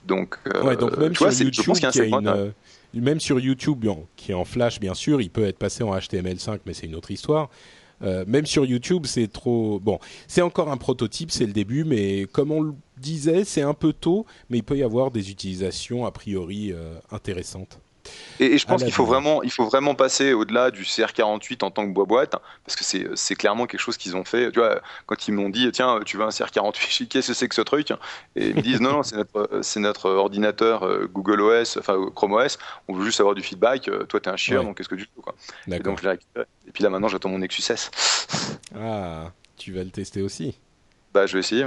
[0.03, 0.37] donc,
[0.77, 1.77] donc même sur YouTube,
[2.93, 3.85] même sur YouTube,
[4.17, 6.95] qui est en Flash bien sûr, il peut être passé en HTML5, mais c'est une
[6.95, 7.49] autre histoire.
[8.01, 9.79] Euh, même sur YouTube, c'est trop.
[9.79, 13.73] Bon, c'est encore un prototype, c'est le début, mais comme on le disait, c'est un
[13.73, 17.79] peu tôt, mais il peut y avoir des utilisations a priori euh, intéressantes.
[18.39, 21.85] Et, je pense qu'il faut vraiment, il faut vraiment passer au-delà du CR48 en tant
[21.85, 22.35] que boîte,
[22.65, 24.51] parce que c'est clairement quelque chose qu'ils ont fait.
[24.51, 27.55] Tu vois, quand ils m'ont dit, tiens, tu veux un CR48, qu'est-ce que c'est que
[27.55, 27.91] ce truc?
[28.35, 29.01] Et ils me disent, non, non,
[29.61, 32.57] c'est notre, ordinateur euh, Google OS, enfin Chrome OS.
[32.87, 33.87] On veut juste avoir du feedback.
[33.87, 35.35] Euh, toi, t'es un chieur, donc qu'est-ce que tu veux quoi?
[35.67, 36.45] Et donc je l'ai récupéré.
[36.67, 37.91] Et puis là, maintenant, j'attends mon Nexus S.
[38.75, 40.57] Ah, tu vas le tester aussi
[41.13, 41.65] Bah, je vais essayer.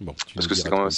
[0.00, 0.90] Bon, tu parce que c'est quand même.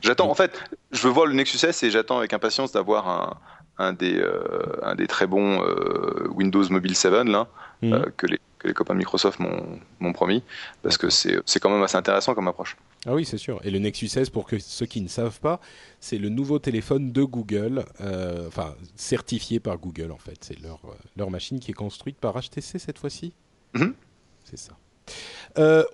[0.00, 0.58] J'attends, en fait,
[0.90, 3.36] je veux voir le Nexus S et j'attends avec impatience d'avoir un,
[3.78, 7.48] un des, euh, un des très bons euh, Windows Mobile 7 là,
[7.82, 7.92] mhm.
[7.92, 10.42] euh, que, les, que les copains de Microsoft m'ont promis,
[10.82, 12.76] parce que c'est quand même assez intéressant comme approche.
[13.06, 13.60] Ah oui, c'est sûr.
[13.64, 15.60] Et le Nexus 16, pour que ceux qui ne savent pas,
[15.98, 17.84] c'est le nouveau téléphone de Google,
[18.46, 20.38] enfin certifié par Google en fait.
[20.40, 20.80] C'est leur,
[21.16, 23.32] leur machine qui est construite par HTC cette fois-ci.
[23.74, 23.94] Mhm.
[24.44, 24.76] C'est ça.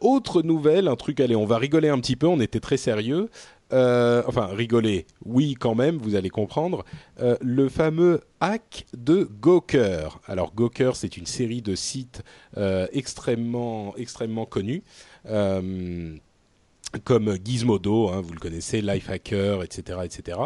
[0.02, 3.30] autre nouvelle, un truc, allez, on va rigoler un petit peu, on était très sérieux.
[3.72, 6.84] Euh, enfin rigoler, oui quand même, vous allez comprendre,
[7.20, 10.20] euh, le fameux hack de Gawker.
[10.26, 12.22] Alors Gawker, c'est une série de sites
[12.56, 14.82] euh, extrêmement, extrêmement connus.
[17.04, 20.38] comme Gizmodo, hein, vous le connaissez, Lifehacker, etc., etc.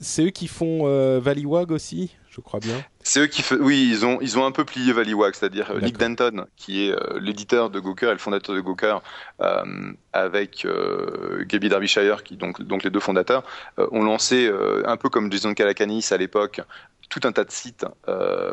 [0.00, 0.86] c'est eux qui font
[1.20, 2.84] Valleywag aussi je crois bien.
[3.06, 3.56] C'est eux qui font.
[3.60, 6.90] Oui, ils ont, ils ont un peu plié Valleywag, c'est-à-dire euh, Nick Denton, qui est
[6.90, 9.02] euh, l'éditeur de Gawker et le fondateur de Gawker,
[9.42, 13.44] euh, avec euh, Gaby Derbyshire, qui donc, donc les deux fondateurs,
[13.76, 14.50] ont lancé
[14.86, 16.62] un peu comme Jason Calacanis à l'époque
[17.10, 17.84] tout un tas de sites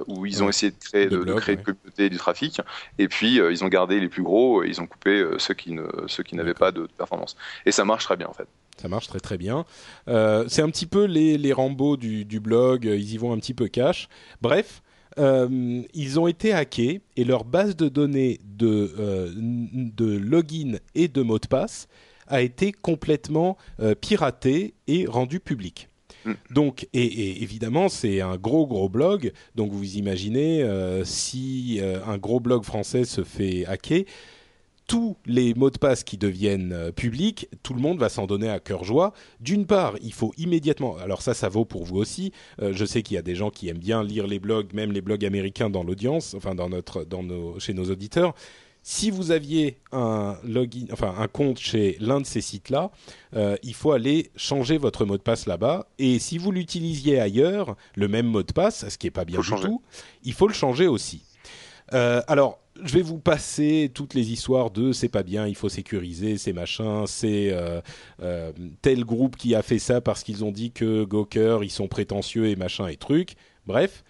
[0.08, 2.62] où ils ont essayé de créer, de, créer une communauté du trafic,
[3.00, 5.84] et puis ils ont gardé les plus gros et ils ont coupé ceux qui ne,
[6.08, 7.38] ceux qui n'avaient pas de, de performance.
[7.66, 8.48] Et ça marche très bien en fait.
[8.82, 9.66] Ça marche très très bien.
[10.08, 13.38] Euh, c'est un petit peu les, les Rambo du, du, blog, ils y vont un
[13.38, 14.10] petit peu cash.
[14.42, 14.82] Bref,
[15.18, 21.08] euh, ils ont été hackés et leur base de données de, euh, de login et
[21.08, 21.88] de mot de passe
[22.28, 23.58] a été complètement
[24.00, 25.90] piratée et rendue publique.
[26.24, 26.32] Mm.
[26.52, 29.34] Donc, et, et évidemment, c'est un gros gros blog.
[29.56, 30.66] Donc, vous imaginez
[31.04, 34.06] si un gros blog français se fait hacker,
[34.92, 38.50] tous les mots de passe qui deviennent euh, publics, tout le monde va s'en donner
[38.50, 39.14] à cœur joie.
[39.40, 42.34] D'une part, il faut immédiatement, alors ça, ça vaut pour vous aussi.
[42.62, 44.92] Euh, je sais qu'il y a des gens qui aiment bien lire les blogs, même
[44.92, 48.34] les blogs américains dans l'audience, enfin dans notre, dans nos, chez nos auditeurs.
[48.84, 52.92] Si vous aviez un login, enfin un compte chez l'un de ces sites-là,
[53.34, 55.88] euh, il faut aller changer votre mot de passe là-bas.
[56.00, 59.40] Et si vous l'utilisiez ailleurs, le même mot de passe, ce qui est pas bien
[59.40, 59.82] du tout,
[60.26, 61.24] il faut le changer aussi.
[61.94, 66.38] alors, je vais vous passer toutes les histoires de c'est pas bien, il faut sécuriser,
[66.38, 67.82] c'est machin, c'est euh,
[68.22, 68.52] euh,
[68.82, 72.48] tel groupe qui a fait ça parce qu'ils ont dit que Gawker ils sont prétentieux
[72.48, 73.36] et machin et truc.
[73.66, 74.04] Bref,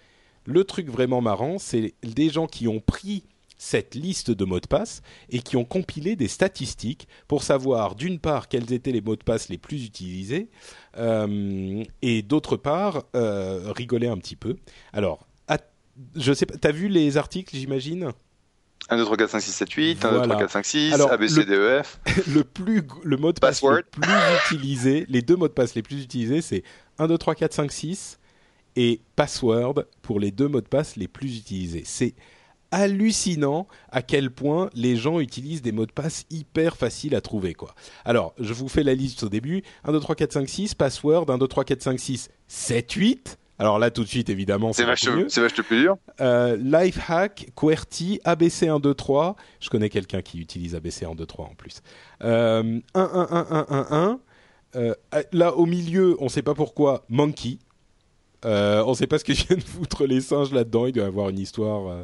[0.44, 3.24] le truc vraiment marrant, c'est des gens qui ont pris
[3.58, 8.18] cette liste de mots de passe et qui ont compilé des statistiques pour savoir d'une
[8.18, 10.48] part quels étaient les mots de passe les plus utilisés
[10.96, 14.56] euh, et d'autre part rigoler un petit peu.
[14.92, 15.26] Alors,
[16.16, 18.12] je pas, t'as vu les articles, j'imagine?
[18.88, 21.12] 1, 2, 3, 4, 5, 6, 7, 8, 1, 2, 3, 4, 5, 6, Alors,
[21.12, 22.00] A, B, C, D, E, F.
[22.26, 24.10] Le, plus, le mot de passe le plus
[24.46, 26.62] utilisé, les deux mots de passe les plus utilisés, c'est
[26.98, 28.18] 1, 2, 3, 4, 5, 6
[28.76, 31.82] et password pour les deux mots de passe les plus utilisés.
[31.84, 32.14] C'est
[32.70, 37.52] hallucinant à quel point les gens utilisent des mots de passe hyper faciles à trouver
[37.54, 37.74] quoi.
[38.04, 41.30] Alors, je vous fais la liste au début 1 2 3 4 5 6 password
[41.30, 44.82] 1 2 3 4 5 6 7 8 alors là, tout de suite, évidemment, c'est
[44.82, 45.96] vache, c'est vache plus dur.
[46.20, 49.36] Euh, Lifehack, QWERTY, ABC 1, 2, 3.
[49.60, 51.80] Je connais quelqu'un qui utilise ABC 1, 2, 3 en plus.
[52.24, 54.20] Euh, 1, 1, 1, 1, 1, 1.
[54.74, 54.94] Euh,
[55.30, 57.58] là, au milieu, on ne sait pas pourquoi, Monkey.
[58.44, 60.86] Euh, on ne sait pas ce que viennent foutre les singes là-dedans.
[60.86, 62.02] Il doit y avoir une histoire euh,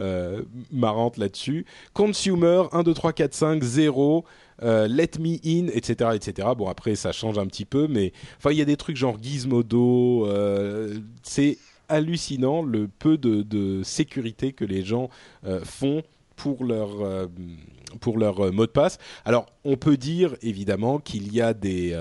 [0.00, 0.42] euh,
[0.72, 1.66] marrante là-dessus.
[1.92, 4.24] Consumer, 1, 2, 3, 4, 5, 0.
[4.62, 6.48] Euh, Let Me In, etc., etc.
[6.56, 9.16] Bon, après, ça change un petit peu, mais enfin, il y a des trucs genre
[9.20, 10.26] Gizmodo.
[10.26, 15.08] Euh, c'est hallucinant le peu de, sécurité que les gens
[15.44, 16.02] euh, font
[16.34, 17.28] pour leur
[18.00, 18.98] pour leur mot de passe.
[19.24, 21.96] Alors, on peut dire évidemment qu'il y a des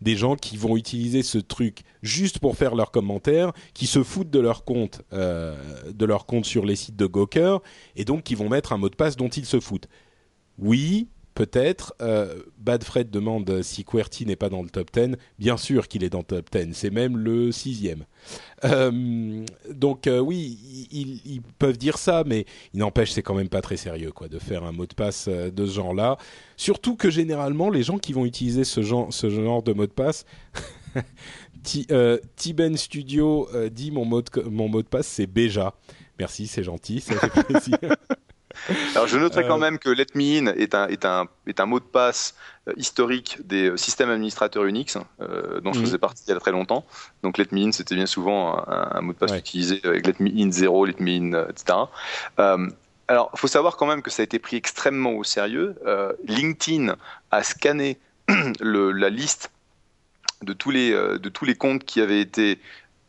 [0.00, 4.30] des gens qui vont utiliser ce truc juste pour faire leurs commentaires, qui se foutent
[4.30, 7.58] de leur compte de leur compte sur les sites de Gawker
[7.94, 9.88] et donc qui vont mettre un mot de passe dont ils se foutent.
[10.58, 11.06] Oui,
[11.38, 11.94] peut-être.
[12.02, 15.16] Euh, Bad Fred demande si QWERTY n'est pas dans le top 10.
[15.38, 16.72] Bien sûr qu'il est dans le top 10.
[16.72, 18.06] C'est même le sixième.
[18.64, 20.58] Euh, donc euh, oui,
[20.90, 24.40] ils, peuvent dire ça, mais il n'empêche, c'est quand même pas très sérieux quoi, de
[24.40, 26.18] faire un mot de passe de ce genre-là.
[26.56, 30.24] Surtout que généralement, les gens qui vont utiliser ce genre, de mot de passe...
[32.36, 35.74] Tiben Studio dit mon mot de, mon mot de passe c'est Beja.
[36.18, 37.78] Merci, c'est gentil, ça fait plaisir.
[38.94, 39.60] Alors je noterai quand euh.
[39.60, 42.34] même que Let Me In est un, est un, est un mot de passe
[42.68, 45.84] euh, historique des euh, systèmes administrateurs Unix, dont je mhm.
[45.84, 46.84] faisais partie il y a très longtemps.
[47.22, 50.30] Donc Let Me In, c'était bien souvent un, mot de passe utilisé avec Let Me
[50.30, 51.78] In 0, Let Me In, etc.
[53.08, 55.76] alors, il faut savoir quand même que ça a été pris extrêmement au sérieux.
[56.26, 56.96] LinkedIn
[57.30, 57.98] a scanné
[58.60, 59.50] le, la liste
[60.42, 62.58] de tous les, de tous les comptes qui avaient été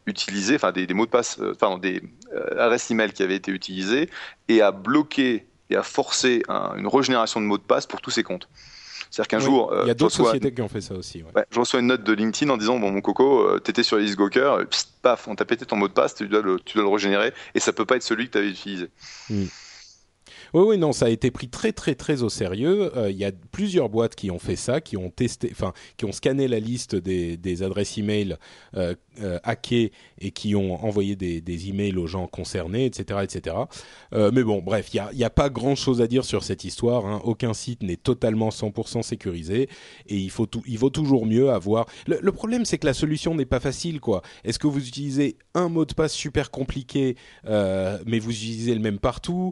[0.10, 2.02] utilisés, enfin des, mots de passe, enfin des
[2.58, 4.10] adresses email qui avaient été utilisées,
[4.48, 8.24] et a bloqué et a forcé une régénération de mots de passe pour tous ces
[8.24, 8.50] comptes.
[9.10, 11.24] C'est-à-dire qu'un jour, il y a d'autres sociétés qui ont fait ça aussi.
[11.24, 11.44] Ouais.
[11.50, 14.04] je reçois une note de LinkedIn en disant bon mon coco, euh, t'étais sur la
[14.04, 14.66] liste Gawker,
[15.02, 17.34] paf, on t'a pété ton mot de passe, tu dois le, tu dois le régénérer
[17.56, 18.90] et ça peut pas être celui que tu avais utilisé.
[19.30, 19.46] Hmm.
[20.54, 22.96] Oui, oui, non, ça a été pris très, très, très au sérieux.
[22.98, 26.06] Euh, il y a plusieurs boîtes qui ont fait ça, qui ont testé, enfin, qui
[26.06, 28.38] ont scanné la liste des, des adresses email
[28.76, 33.56] euh, euh, hackées et qui ont envoyé des, des emails aux gens concernés, etc., etc.
[34.14, 37.06] Euh, mais bon, bref, il n'y a, a, pas grand-chose à dire sur cette histoire.
[37.06, 37.22] Hein.
[37.26, 39.68] Aucun site n'est totalement 100% sécurisé
[40.08, 41.86] et il faut tout, il vaut toujours mieux avoir.
[42.08, 44.22] Le, le problème, c'est que la solution n'est pas facile, quoi.
[44.46, 49.00] Est-ce que vous utilisez un mot de passe super compliqué, mais vous utilisez le même
[49.00, 49.52] partout?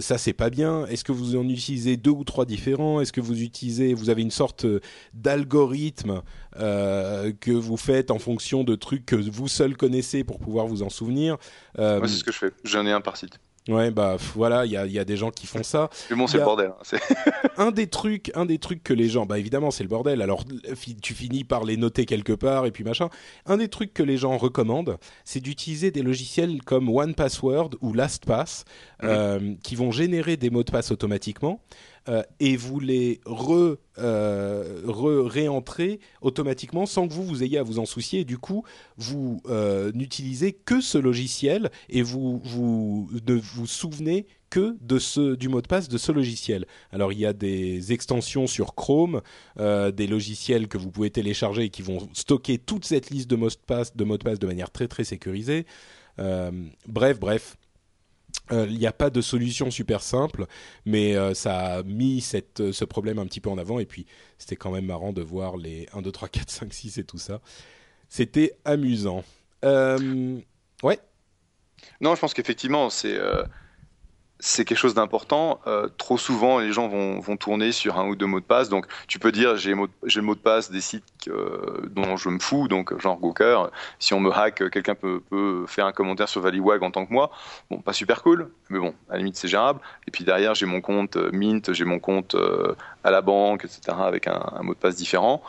[0.00, 3.00] Ça, c'est pas bien Est-ce que vous en utilisez deux ou trois différents?
[3.00, 4.80] Est-ce que vous utilisez, vous avez une sorte euh,
[5.14, 6.22] d'algorithme
[6.56, 10.82] euh, que vous faites en fonction de trucs que vous seul connaissez pour pouvoir vous
[10.82, 11.36] en souvenir?
[11.78, 12.52] Euh, Moi, c'est ce que je fais.
[12.64, 13.38] J'en ai un par site.
[13.66, 15.88] Ouais, bah voilà, il y a, y a, des gens qui font ça.
[16.10, 16.72] Mais bon, c'est le bordel.
[16.92, 16.98] Hein,
[17.56, 20.20] un des trucs, un des trucs que les gens, bah évidemment, c'est le bordel.
[20.20, 20.44] Alors,
[21.00, 23.08] tu finis par les noter quelque part et puis machin.
[23.46, 28.66] Un des trucs que les gens recommandent, c'est d'utiliser des logiciels comme OnePassword ou LastPass
[29.02, 29.06] mmh.
[29.06, 31.60] euh, qui vont générer des mots de passe automatiquement.
[32.08, 37.62] Euh, et vous les re, euh, re réentrez automatiquement sans que vous vous ayez à
[37.62, 38.24] vous en soucier.
[38.24, 38.64] Du coup,
[38.98, 45.34] vous euh, n'utilisez que ce logiciel et vous, vous ne vous souvenez que de ce,
[45.34, 46.66] du mot de passe de ce logiciel.
[46.92, 49.20] Alors il y a des extensions sur Chrome,
[49.58, 53.48] des logiciels que vous pouvez télécharger et qui vont stocker toute cette liste de mots
[53.48, 55.66] de passe de, de, passe de manière très très sécurisée.
[56.86, 57.56] bref, bref,
[58.52, 60.46] euh, il n'y a pas de solution super simple,
[60.84, 63.78] mais euh, ça a mis cette, euh, ce problème un petit peu en avant.
[63.78, 64.06] Et puis,
[64.38, 67.18] c'était quand même marrant de voir les 1, 2, 3, 4, 5, 6 et tout
[67.18, 67.40] ça.
[68.08, 69.24] C'était amusant.
[69.62, 70.98] ouais.
[72.00, 73.18] Non, je pense qu'effectivement, c'est
[74.40, 75.60] c'est quelque chose d'important.
[75.66, 78.68] Euh, trop souvent, les gens vont, vont, tourner sur un ou deux mots de passe.
[78.68, 81.04] Donc, tu peux dire j'ai le mot de passe des sites
[81.90, 83.70] dont je me fous, donc genre Gawker.
[83.98, 87.12] Si on me hack, quelqu'un peut, peut, faire un commentaire sur Valleywag en tant que
[87.12, 87.30] moi.
[87.70, 89.80] Bon, pas super cool, mais bon, à la limite c'est gérable.
[90.06, 92.74] Et puis derrière, j'ai mon compte euh, Mint, j'ai mon compte euh,
[93.04, 93.96] à la banque, etc.
[94.00, 95.42] avec un, mot de passe différent.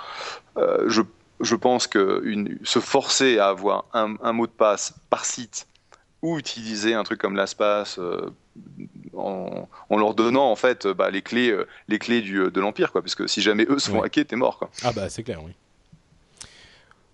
[0.55, 1.01] je,
[1.41, 2.23] je pense que
[2.63, 5.67] se forcer à avoir un mot de passe par site
[6.25, 7.99] ou utiliser un truc comme l'espace
[9.15, 11.55] en, leur donnant en fait bah, les clés,
[11.87, 13.01] les clés du, de l'empire, quoi.
[13.01, 14.69] Parce que si jamais eux se font hacker, t'es mort, quoi.
[14.83, 15.53] Ah bah c'est clair, oui.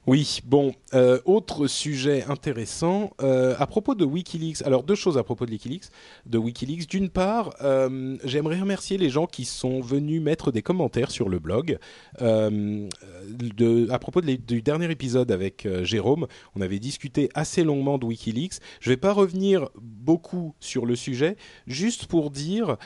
[0.08, 4.64] Oui, bon, euh, autre sujet intéressant euh, à propos de WikiLeaks.
[4.64, 5.92] Alors deux choses à propos de WikiLeaks.
[6.26, 11.12] De WikiLeaks, d'une part, euh, j'aimerais remercier les gens qui sont venus mettre des commentaires
[11.12, 11.78] sur le blog.
[12.20, 16.26] À propos du dernier épisode avec Jérôme,
[16.56, 18.56] on avait discuté assez longuement de WikiLeaks.
[18.80, 21.38] Je ne vais pas revenir beaucoup sur le sujet,
[21.68, 22.78] juste pour dire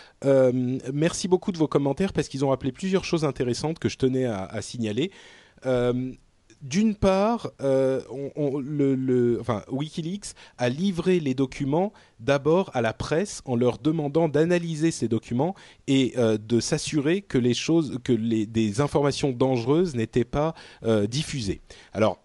[0.94, 4.26] merci beaucoup de vos commentaires parce qu'ils ont rappelé plusieurs choses intéressantes que je tenais
[4.26, 5.12] à signaler
[6.66, 8.02] d'une part, euh,
[9.72, 15.54] Wikileaks a livré les documents d'abord à la presse en leur demandant d'analyser ces documents
[15.86, 21.06] et euh, de s'assurer que les choses, que les, des informations dangereuses n'étaient pas euh,
[21.06, 21.62] diffusées.
[21.94, 22.20] Alors,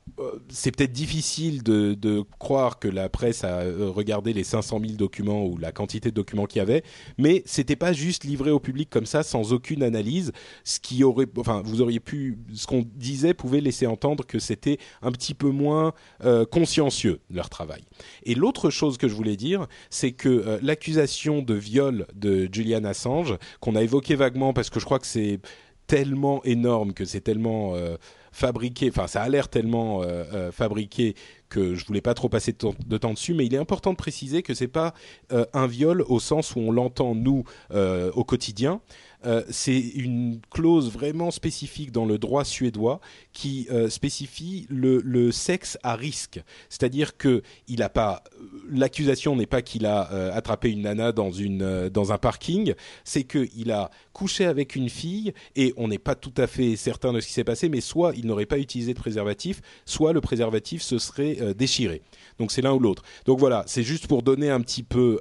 [0.49, 5.57] c'est peut-être difficile de, croire que la presse a regardé les 500 000 documents ou
[5.57, 6.83] la quantité de documents qu'il y avait,
[7.17, 10.33] mais c'était pas juste livré au public comme ça sans aucune analyse.
[10.65, 15.51] Ce qui aurait, pu, ce qu'on disait pouvait laisser entendre que c'était un petit peu
[15.51, 15.93] moins
[16.25, 17.83] euh, consciencieux leur travail.
[18.23, 22.85] Et l'autre chose que je voulais dire, c'est que euh, l'accusation de viol de Julian
[22.85, 25.41] Assange, qu'on a évoqué vaguement parce que je crois que c'est
[25.89, 27.97] tellement énorme, que c'est tellement euh,
[28.31, 30.03] fabriqué, enfin ça a l'air tellement
[30.53, 31.17] fabriqué
[31.49, 34.45] que je voulais pas trop passer de temps, dessus, mais il est important de préciser
[34.45, 34.95] que c'est pas
[35.31, 37.43] un viol au sens où on l'entend nous
[37.75, 38.81] au quotidien.
[39.27, 43.01] Euh, c'est une clause vraiment spécifique dans le droit suédois
[43.33, 46.43] qui euh, spécifie le, sexe à risque.
[46.69, 48.25] C'est-à-dire que il pas,
[48.71, 53.25] l'accusation n'est pas qu'il a euh, attrapé une nana dans une dans un parking, c'est
[53.25, 53.91] qu'il a
[54.21, 57.33] couché avec une fille et on n'est pas tout à fait certain de ce qui
[57.33, 61.55] s'est passé, mais soit il n'aurait pas utilisé de préservatif, soit le préservatif se serait
[61.55, 62.03] déchiré.
[62.39, 63.03] Donc c'est l'un ou l'autre.
[63.25, 65.21] Donc voilà, c'est juste pour donner un petit peu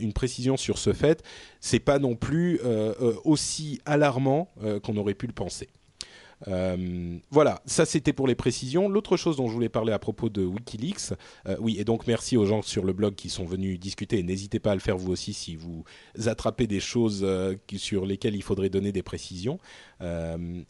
[0.00, 1.22] une précision sur ce fait.
[1.60, 5.68] C'est pas non plus euh, euh, aussi alarmant euh, qu'on aurait pu le penser.
[6.46, 8.88] Euh, voilà, ça c'était pour les précisions.
[8.88, 11.14] L'autre chose dont je voulais parler à propos de Wikileaks,
[11.46, 14.22] euh, oui, et donc merci aux gens sur le blog qui sont venus discuter.
[14.22, 15.84] N'hésitez pas à le faire vous aussi si vous
[16.26, 19.58] attrapez des choses euh, sur lesquelles il faudrait donner des précisions.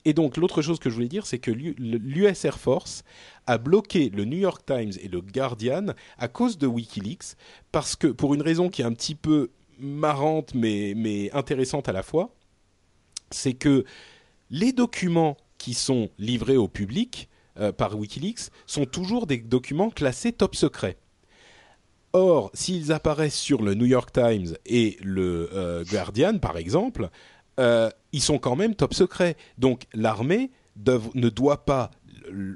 [0.05, 3.05] et donc l'autre chose que je voulais dire, c'est que l'US Air Force
[3.47, 5.87] a bloqué le New York Times et le Guardian
[6.19, 7.37] à cause de Wikileaks,
[7.73, 11.93] parce que pour une raison qui est un petit peu marrante mais, mais intéressante à
[11.93, 12.35] la fois,
[13.31, 13.85] c'est que
[14.51, 17.29] les documents qui sont livrés au public
[17.59, 20.97] euh, par Wikileaks sont toujours des documents classés top secret.
[22.13, 27.11] Or, s'ils apparaissent sur le New York Times et le euh, Guardian, par exemple,
[27.61, 29.37] euh, ils sont quand même top secret.
[29.59, 31.91] Donc, l'armée ne doit pas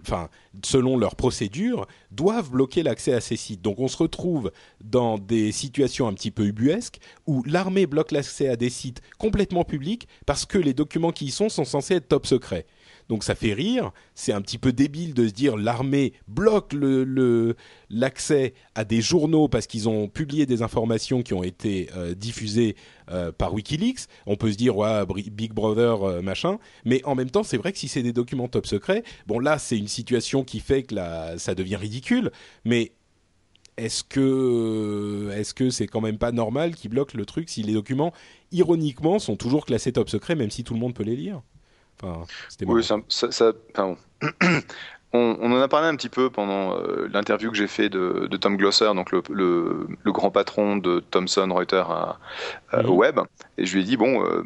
[0.02, 0.28] enfin,
[0.64, 3.62] selon leurs procédures, doivent bloquer l'accès à ces sites.
[3.62, 8.48] Donc on se retrouve dans des situations un petit peu ubuesques où l'armée bloque l'accès
[8.48, 12.08] à des sites complètement publics parce que les documents qui y sont sont censés être
[12.08, 12.66] top secrets.
[13.08, 13.92] Donc ça fait rire.
[14.14, 17.56] C'est un petit peu débile de se dire l'armée bloque le,
[17.90, 22.76] l'accès à des journaux parce qu'ils ont publié des informations qui ont été euh, diffusées
[23.10, 24.06] euh, par WikiLeaks.
[24.26, 24.74] On peut se dire
[25.32, 28.48] Big Brother euh, machin, mais en même temps c'est vrai que si c'est des documents
[28.48, 30.94] top secrets, bon là c'est une situation qui fait que
[31.36, 32.30] ça devient ridicule,
[32.64, 32.92] mais
[33.76, 37.72] est-ce que est-ce que c'est quand même pas normal qu'ils bloquent le truc si les
[37.72, 38.12] documents
[38.50, 41.42] ironiquement sont toujours classés top secret même si tout le monde peut les lire?
[42.66, 42.96] Oui, ça,
[45.12, 48.56] on, en a parlé un petit peu pendant euh, l'interview que j'ai fait de, Tom
[48.56, 52.18] Glosser, donc le, le, grand patron de Thomson Reuters à,
[52.72, 52.86] mhm.
[52.88, 53.20] au web,
[53.58, 54.24] et je lui ai dit bon.
[54.24, 54.44] Euh,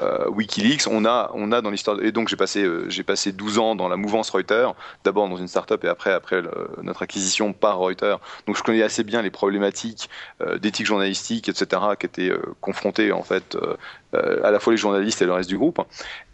[0.00, 3.58] euh, WikiLeaks, on a, on a dans l'histoire, et donc j'ai passé, j'ai passé 12
[3.58, 6.40] ans dans la mouvance Reuters, d'abord dans une startup et après, après
[6.84, 8.20] notre acquisition par Reuters.
[8.46, 10.08] Donc je connais assez bien les problématiques
[10.60, 13.58] d'éthique journalistique, etc., qui étaient confrontées en fait
[14.12, 15.80] à la fois les journalistes et le reste du groupe.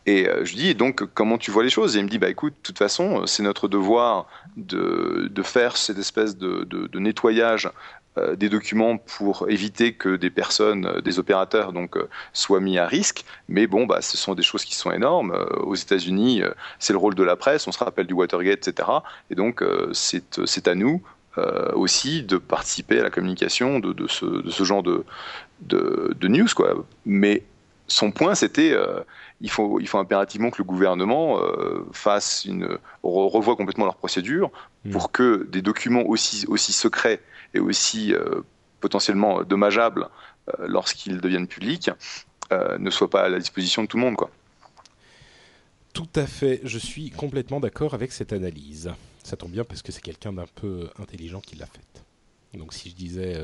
[0.06, 1.96] Et euh, je lui dis, donc, comment tu vois les choses?
[1.96, 4.26] Et il me dit, bah écoute, de toute façon, c'est notre devoir
[4.56, 7.70] de, de faire cette espèce de, de, nettoyage
[8.18, 11.96] euh, des documents pour éviter que des personnes, euh, des opérateurs, donc,
[12.34, 13.24] soient mis à risque.
[13.48, 15.32] Mais bon, bah, ce sont des choses qui sont énormes.
[15.62, 16.42] aux États-Unis,
[16.78, 18.88] c'est le rôle de la presse, on se rappelle du Watergate, etc.
[19.30, 21.02] Et donc, c'est à nous,
[21.74, 25.04] aussi de participer à la communication de, ce, de ce, genre de,
[25.62, 26.46] de, news.
[26.54, 26.84] Quoi.
[27.06, 27.42] Mais
[27.88, 28.76] son point, c'était
[29.44, 34.50] il faut, il faut impérativement que le gouvernement euh, fasse une revoie complètement leur procédure
[34.86, 34.90] hmm.
[34.90, 37.20] pour que des documents aussi, aussi secrets
[37.52, 38.40] et aussi euh,
[38.80, 40.08] potentiellement dommageables
[40.48, 41.90] euh, lorsqu'ils deviennent publics
[42.78, 44.14] ne soient pas à la disposition de tout le monde.
[44.14, 44.30] Quoi.
[45.92, 48.92] Tout à fait, je suis complètement d'accord avec cette analyse.
[49.24, 52.04] Ça tombe bien parce que c'est quelqu'un d'un peu intelligent qui l'a faite.
[52.54, 53.42] Donc si je disais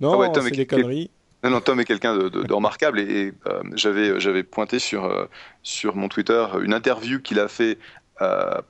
[0.00, 1.10] non, ah c'est des conneries.
[1.44, 3.32] Non, non, Tom est quelqu'un de, remarquable et,
[3.74, 5.28] j'avais j'avais pointé sur
[5.62, 7.78] sur mon Twitter une interview qu'il a fait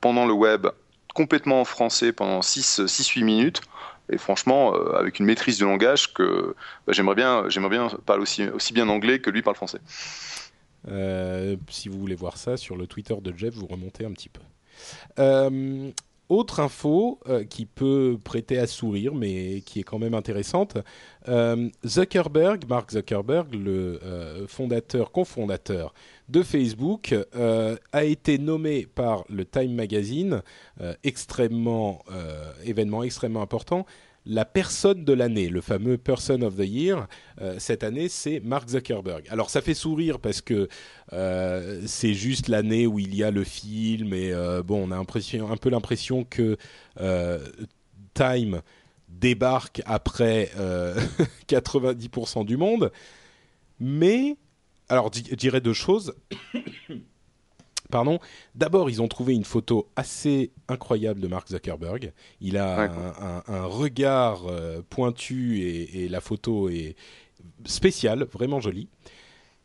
[0.01, 0.67] pendant le web
[1.13, 3.61] complètement en français pendant 6-8 minutes
[4.09, 6.55] et franchement, euh, avec une maîtrise du langage que
[6.85, 9.79] bah, j'aimerais bien, j'aimerais bien parler aussi, aussi bien anglais que lui parle français.
[10.87, 14.29] Euh, si vous voulez voir ça sur le Twitter de Jeff, vous remontez un petit
[14.29, 14.41] peu.
[15.19, 15.91] Euh,
[16.29, 17.19] autre info
[17.49, 20.77] qui peut prêter à sourire, mais qui est quand même intéressante.
[21.85, 25.93] Zuckerberg, Mark Zuckerberg, le fondateur, cofondateur
[26.29, 27.15] de Facebook,
[27.93, 30.41] a été nommé par le Time Magazine,
[31.03, 32.03] extrêmement
[32.65, 33.85] événement extrêmement important,
[34.27, 37.07] la personne de l'année, le fameux Person of the Year,
[37.41, 39.23] euh, cette année, c'est Mark Zuckerberg.
[39.29, 40.67] Alors ça fait sourire parce que
[41.13, 44.97] euh, c'est juste l'année où il y a le film et euh, bon, on a
[44.97, 46.57] un peu l'impression que
[48.13, 48.61] Time
[49.07, 50.51] débarque après
[51.47, 52.91] 90% du monde.
[53.79, 54.35] Mais,
[54.89, 56.13] alors je dirais deux choses.
[57.89, 58.19] Pardon.
[58.55, 62.11] D'abord, ils ont trouvé une photo assez incroyable de Mark Zuckerberg.
[62.41, 66.95] Il a un, regard euh, pointu et, la photo est
[67.65, 68.89] spéciale, vraiment jolie.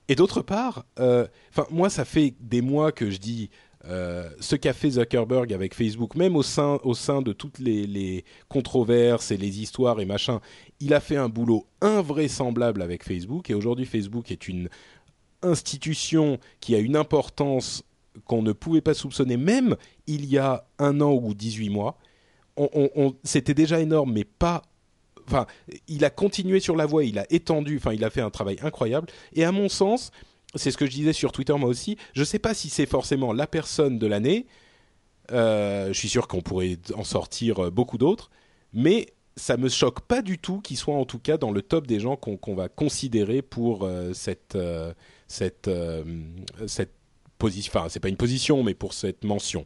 [0.09, 1.27] Et d'autre part, euh,
[1.71, 3.51] moi, ça fait des mois que je dis
[3.85, 7.87] euh, ce qu'a fait Zuckerberg avec Facebook, même au sein, au sein de toutes les,
[7.87, 10.41] les, controverses et les histoires et machin,
[10.79, 13.51] il a fait un boulot invraisemblable avec Facebook.
[13.51, 14.69] Et aujourd'hui, Facebook est une
[15.43, 17.83] institution qui a une importance
[18.27, 21.99] qu'on ne pouvait pas soupçonner, même il y a un an ou 18 mois.
[22.57, 24.63] On, C'était déjà énorme, mais pas.
[25.27, 25.47] Enfin,
[25.89, 28.59] il a continué sur la voie, il a étendu, enfin, il a fait un travail
[28.63, 29.09] incroyable.
[29.35, 30.11] Et à mon sens,
[30.55, 32.87] c'est ce que je disais sur Twitter moi aussi, je ne sais pas si c'est
[32.87, 34.47] forcément la personne de l'année.
[35.31, 38.31] Euh, je suis sûr qu'on pourrait en sortir euh, beaucoup d'autres,
[38.73, 39.07] mais
[39.37, 42.01] ça me choque pas du tout qu'il soit en tout cas dans le top des
[42.01, 44.59] gens qu'on va considérer pour euh, cette,
[45.27, 45.71] cette,
[46.67, 46.93] cette
[47.43, 49.65] position, enfin c'est pas une position, mais pour cette mention.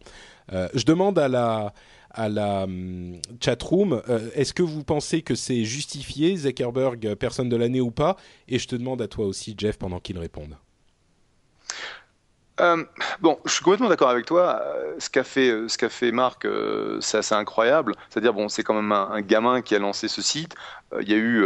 [0.53, 1.75] Euh, je demande à la
[2.11, 7.57] à la um, chatroom, euh, est-ce que vous pensez que c'est justifié, Zuckerberg, personne de
[7.57, 8.17] l'année ou pas?
[8.49, 10.57] Et je te demande à toi aussi, Jeff, pendant qu'il réponde.
[12.59, 12.83] Euh,
[13.21, 14.65] bon, je suis complètement d'accord avec toi.
[14.99, 16.47] Ce qu'a fait, ce Marc,
[17.03, 17.93] c'est assez incroyable.
[18.09, 20.55] C'est-à-dire, bon, c'est quand même un, gamin qui a lancé ce site.
[20.99, 21.45] Il y a eu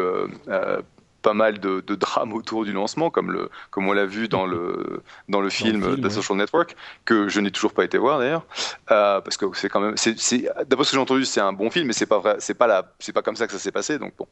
[1.22, 5.02] pas mal de, drames autour du lancement, comme, le, comme on l'a vu dans le,
[5.28, 8.46] dans le film, The Social Network, que je n'ai toujours pas été voir d'ailleurs,
[8.90, 11.86] euh, parce que c'est quand même, d'après ce que j'ai entendu, c'est un bon film,
[11.86, 13.98] mais c'est pas vrai, c'est pas la, c'est pas comme ça que ça s'est passé,
[13.98, 14.26] donc bon.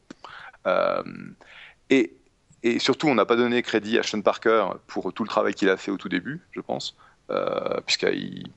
[0.66, 1.02] Euh,
[1.90, 2.14] et,
[2.62, 5.68] et surtout, on n'a pas donné crédit à Sean Parker pour tout le travail qu'il
[5.68, 6.96] a fait au tout début, je pense,
[7.30, 8.50] euh, puisqu'il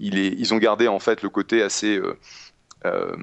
[0.00, 2.00] il est, ils ont gardé en fait le côté assez
[2.84, 3.16] euh,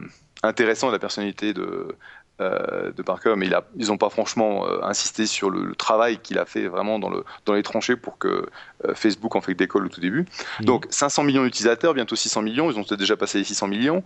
[0.43, 1.95] intéressant de la personnalité de,
[2.41, 6.45] euh, de Parker, mais ils n'ont pas franchement euh, insisté sur le, travail qu'il a
[6.45, 8.47] fait vraiment dans, le, dans les tranchées pour que
[8.83, 10.25] euh, Facebook en fait décolle au tout début.
[10.59, 10.65] Mhm.
[10.65, 14.03] Donc 500 millions d'utilisateurs, bientôt 600 millions, ils ont déjà passé les 600 millions.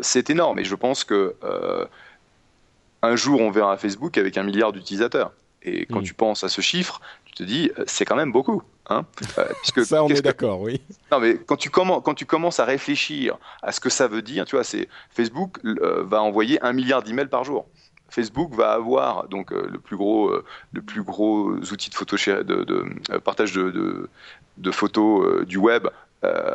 [0.00, 1.34] c'est énorme et je pense que
[3.02, 5.32] un jour on verra Facebook avec un milliard d'utilisateurs.
[5.62, 6.04] Et quand mhm.
[6.04, 7.02] tu penses à ce chiffre,
[7.34, 8.62] tu te dis, c'est quand même beaucoup.
[8.88, 9.06] Hein
[9.38, 10.80] euh, puisque, ça, on est d'accord, oui.
[11.10, 14.22] Non, mais quand tu, commences, quand tu commences à réfléchir à ce que ça veut
[14.22, 17.66] dire, tu vois, c'est Facebook euh, va envoyer un milliard d'emails par jour.
[18.08, 20.32] Facebook va avoir donc euh, le plus gros,
[20.72, 24.10] le plus gros outil de, photo, de, de partage de,
[24.58, 25.88] de photos du web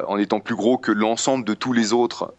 [0.07, 2.33] en étant plus gros que l'ensemble de tous les autres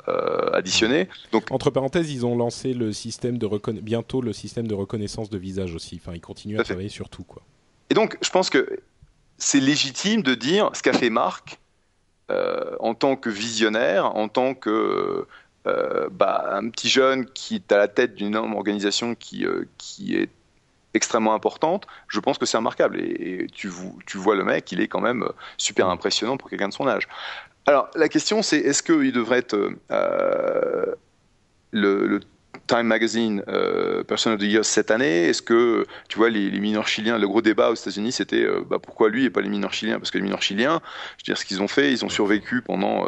[0.55, 1.09] additionnés.
[1.30, 3.49] Donc, Entre parenthèses, ils ont lancé le système de
[3.82, 6.01] bientôt le système de reconnaissance de visage aussi.
[6.01, 7.24] Enfin, ils continuent à, travailler sur tout.
[7.24, 7.43] Quoi.
[7.91, 8.80] Et donc, je pense que
[9.39, 11.59] c'est légitime de dire ce qu'a fait Marc
[12.30, 15.26] euh, en tant que visionnaire, en tant que
[15.66, 20.16] euh, bah, un petit jeune qui est à la tête d'une organisation qui, euh, qui
[20.16, 20.28] est
[20.95, 23.01] extrêmement importante, je pense que c'est remarquable.
[23.01, 25.26] Et, tu, vois le mec, il est quand même
[25.57, 27.09] super impressionnant pour quelqu'un de son âge.
[27.66, 29.70] Alors la question c'est est-ce qu'il devrait être
[31.70, 32.20] le
[32.69, 36.87] Time Magazine euh, Person of the Year cette année Est-ce que, tu vois, les, mineurs
[36.87, 39.73] chiliens, le gros débat aux États-Unis, c'était euh, bah, pourquoi lui et pas les mineurs
[39.73, 39.99] chiliens?
[39.99, 40.81] Parce que les mineurs chiliens,
[41.16, 43.07] je veux dire, ce qu'ils ont fait, ils ont survécu pendant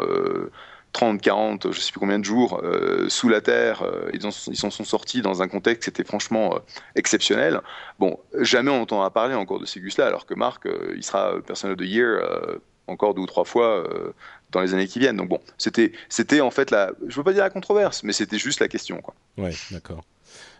[0.93, 3.85] 30, 40, je sais plus combien de jours euh, sous la terre.
[4.13, 6.59] ils, ils s'en sont sortis dans un contexte qui était franchement
[6.95, 7.61] exceptionnel.
[7.99, 11.69] Bon, jamais on entendra parler encore de ces gus-là, alors que Marc, il sera Person
[11.69, 12.19] of the Year
[12.91, 13.87] encore deux ou trois fois
[14.51, 15.17] dans les années qui viennent.
[15.17, 18.37] Donc bon, c'était, c'était en fait la, je veux pas dire la controverse, mais c'était
[18.37, 19.01] juste la question.
[19.01, 19.15] Quoi.
[19.37, 20.03] Ouais, d'accord.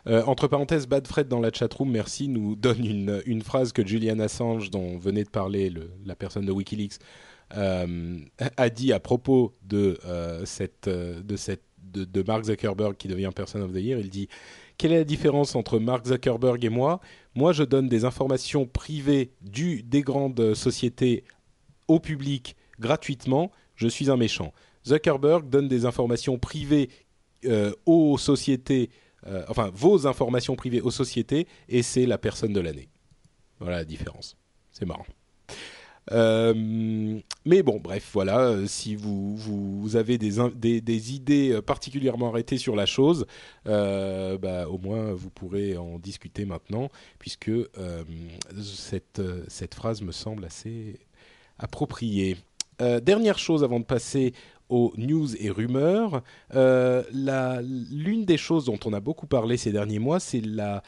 [0.08, 3.86] Euh, entre parenthèses, Bad Fred dans la chatroom, merci, nous donne une, une, phrase que
[3.86, 7.00] Julian Assange, dont venait de parler le, la personne de Wikileaks,
[7.56, 8.18] euh,
[8.58, 13.62] a dit à propos de, euh, cette, de, cette, de Mark Zuckerberg qui devient Person
[13.62, 14.00] of the Year.
[14.00, 14.28] Il dit
[14.78, 17.02] quelle est la différence entre Mark Zuckerberg et moi?
[17.36, 21.24] Moi, je donne des informations privées du, des grandes sociétés
[21.92, 23.52] au public gratuitement.
[23.76, 24.54] Je suis un méchant.
[24.88, 26.90] Zuckerberg donne des informations privées
[27.46, 28.90] euh, aux sociétés,
[29.28, 32.90] euh, enfin vos informations privées aux sociétés, et c'est la personne de l'année.
[33.60, 34.38] Voilà la différence.
[34.72, 35.06] C'est marrant.
[36.12, 38.68] Euh, mais bon, bref, voilà.
[38.68, 40.40] Si vous, vous avez des,
[40.82, 43.28] des, idées particulièrement arrêtées sur la chose,
[43.66, 46.90] bah, au moins vous pourrez en discuter maintenant,
[47.20, 47.52] puisque
[48.62, 51.00] cette, cette phrase me semble assez
[52.82, 54.34] Euh, dernière chose avant de passer
[54.70, 56.24] aux news et rumeurs,
[56.56, 57.04] euh,
[57.92, 60.82] l'une des choses dont on a beaucoup parlé ces derniers mois, c'est la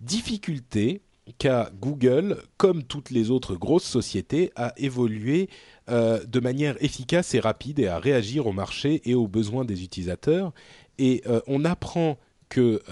[0.00, 1.02] difficulté
[1.38, 5.50] qu'a Google, comme toutes les autres grosses sociétés, à évoluer
[5.90, 9.82] euh, de manière efficace et rapide et à réagir au marché et aux besoins des
[9.82, 10.52] utilisateurs.
[10.98, 12.82] Et on apprend que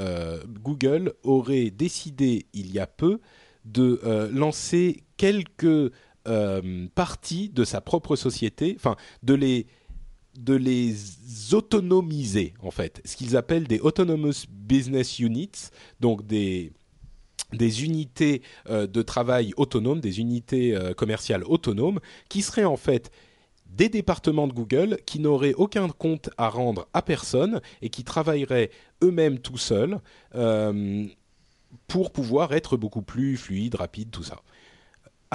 [0.62, 3.18] Google aurait décidé il y a peu
[3.64, 4.00] de
[4.32, 5.90] lancer quelques
[6.26, 9.66] euh, parties de sa propre société, enfin de les
[11.52, 15.70] autonomiser en fait, ce qu'ils appellent des autonomous business units,
[16.00, 16.72] donc des
[17.52, 23.12] des unités euh, de travail autonomes, des unités euh, commerciales autonomes, qui seraient en fait
[23.66, 28.70] des départements de Google qui n'auraient aucun compte à rendre à personne et qui travailleraient
[29.02, 30.00] eux-mêmes tout seuls
[31.86, 34.42] pour pouvoir être beaucoup plus fluide, rapide, tout ça.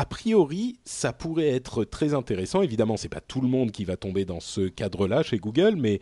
[0.01, 2.63] A priori, ça pourrait être très intéressant.
[2.63, 5.99] Évidemment, c'est pas tout le monde qui va tomber dans ce cadre-là chez Google, mais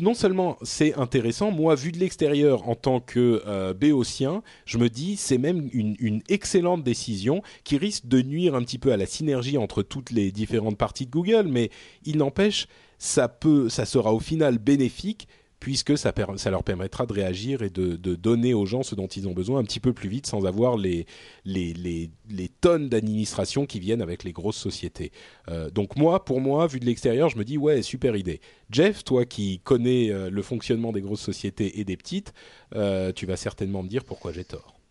[0.00, 4.88] non seulement c'est intéressant, moi, vu de l'extérieur en tant que euh, béotien, je me
[4.88, 8.96] dis c'est même une, une excellente décision qui risque de nuire un petit peu à
[8.96, 11.70] la synergie entre toutes les différentes parties de Google, mais
[12.04, 12.66] il n'empêche,
[12.98, 13.32] ça
[13.68, 15.28] ça sera au final bénéfique
[15.62, 16.12] puisque ça,
[16.50, 19.62] leur permettra de réagir et de, donner aux gens ce dont ils ont besoin un
[19.62, 21.06] petit peu plus vite sans avoir les
[22.60, 25.12] tonnes d'administration qui viennent avec les grosses sociétés.
[25.48, 28.40] Euh, donc moi, pour moi, vu de l'extérieur, je me dis ouais, super idée.
[28.70, 32.34] Jeff, toi qui connais euh, le fonctionnement des grosses sociétés et des petites,
[32.74, 34.81] euh, tu vas certainement me dire pourquoi j'ai tort.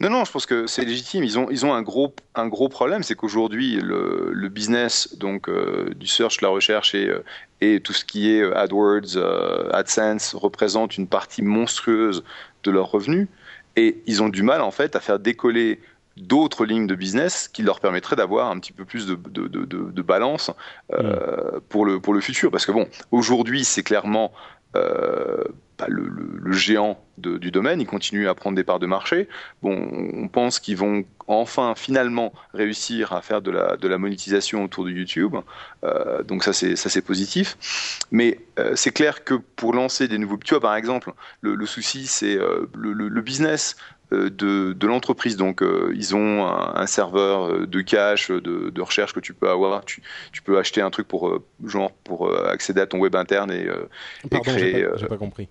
[0.00, 1.24] Non, non, je pense que c'est légitime.
[1.24, 5.48] Ils ont, ils ont un, gros, un gros problème, c'est qu'aujourd'hui, le, le business donc,
[5.48, 7.24] euh, du search, la recherche et, euh,
[7.60, 12.24] et tout ce qui est euh, AdWords, euh, AdSense représente une partie monstrueuse
[12.64, 13.28] de leurs revenus.
[13.76, 15.80] Et ils ont du mal, en fait, à faire décoller
[16.16, 19.64] d'autres lignes de business qui leur permettraient d'avoir un petit peu plus de, de, de,
[19.64, 20.50] de- de balance
[20.92, 22.50] euh, pour, le, pour le futur.
[22.50, 24.32] Parce que, bon, aujourd'hui, c'est clairement
[24.76, 25.44] euh,
[25.78, 28.86] bah, le, le- le géant de- du domaine, il continue à prendre des parts de
[28.86, 29.28] marché.
[29.62, 34.64] Bon, on pense qu'ils vont enfin, finalement, réussir à faire de la, de la monétisation
[34.64, 35.36] autour de YouTube.
[35.84, 37.56] Euh, donc ça, c'est ça, c'est positif.
[38.10, 41.12] Mais euh, c'est clair que pour lancer des nouveaux, tu vois, par exemple,
[41.42, 43.76] le, le souci, c'est euh, le, le- le business
[44.10, 45.36] de, de l'entreprise.
[45.36, 49.50] Donc, euh, ils ont un, un serveur de cache, de, de recherche que tu peux
[49.50, 49.84] avoir.
[49.84, 50.02] Tu,
[50.32, 53.50] tu peux acheter un truc pour, euh, genre, pour euh, accéder à ton web interne
[53.52, 54.84] et, et Pardon, j'ai créer.
[54.86, 55.48] pas, j'ai pas compris.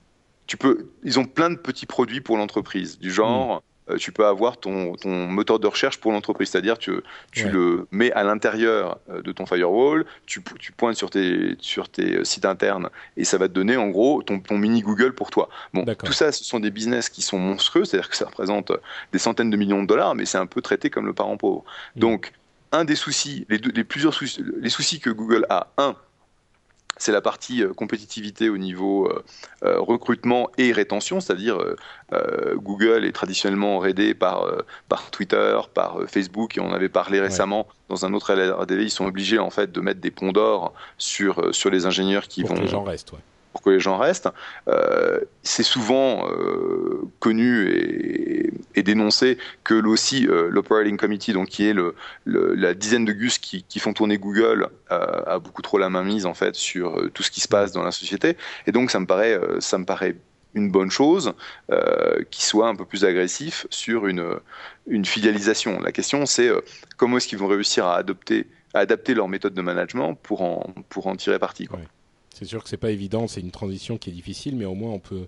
[0.47, 4.25] Tu peux, ils ont plein de petits produits pour l'entreprise, du genre, euh, tu peux
[4.25, 6.91] avoir ton, ton moteur de recherche pour l'entreprise, c'est-à-dire tu,
[7.31, 7.51] tu Ouais.
[7.51, 12.17] le mets à l'intérieur euh, de ton firewall, tu, tu pointes sur tes, sur tes
[12.17, 15.29] euh, sites internes et ça va te donner en gros ton, ton mini Google pour
[15.31, 15.47] toi.
[15.73, 18.71] Bon, tout ça, ce sont des business qui sont monstrueux, c'est-à-dire que ça représente
[19.13, 21.63] des centaines de millions de dollars, mais c'est un peu traité comme le parent pauvre.
[21.95, 21.99] Mm.
[21.99, 22.31] Donc,
[22.73, 25.95] un des soucis, les, deux- les plusieurs soucis, les soucis que Google a, un,
[26.97, 29.23] c'est la partie euh, compétitivité au niveau euh,
[29.63, 31.57] euh, recrutement et rétention, c'est-à-dire
[32.55, 34.45] Google est traditionnellement raidé par,
[34.87, 39.05] par Twitter, par Facebook, et on avait parlé récemment dans un autre LRDV, ils sont
[39.05, 42.55] obligés en fait de mettre des ponts d'or sur, sur les ingénieurs qui Pour vont
[42.57, 43.19] que les gens restent, ouais.
[43.51, 44.29] pour que les gens restent.
[45.43, 46.27] C'est souvent
[47.19, 51.75] connu et, et dénoncé que aussi euh, l'operating committee, donc qui est
[52.25, 56.25] la dizaine de gus qui, font tourner Google, euh, a beaucoup trop la main mise
[56.25, 58.37] en fait sur euh, tout ce qui se passe dans la société.
[58.67, 60.15] Et donc ça me paraît, ça me paraît
[60.53, 61.33] une bonne chose
[61.71, 64.25] euh, qui soit un peu plus agressif sur une,
[64.87, 65.79] une fidélisation.
[65.81, 66.49] La question c'est
[66.97, 70.73] comment est-ce qu'ils vont réussir à adopter à adapter leur méthode de management pour en,
[70.89, 71.67] pour en tirer parti.
[72.33, 74.91] C'est sûr que c'est pas évident, c'est une transition qui est difficile, mais au moins
[74.91, 75.27] on peut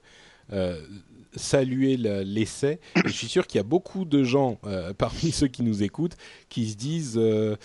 [1.36, 2.80] saluer la- l'essai.
[3.06, 6.18] Je suis sûr qu'il y a beaucoup de gens euh, parmi ceux qui nous écoutent
[6.50, 7.56] qui se disent euh,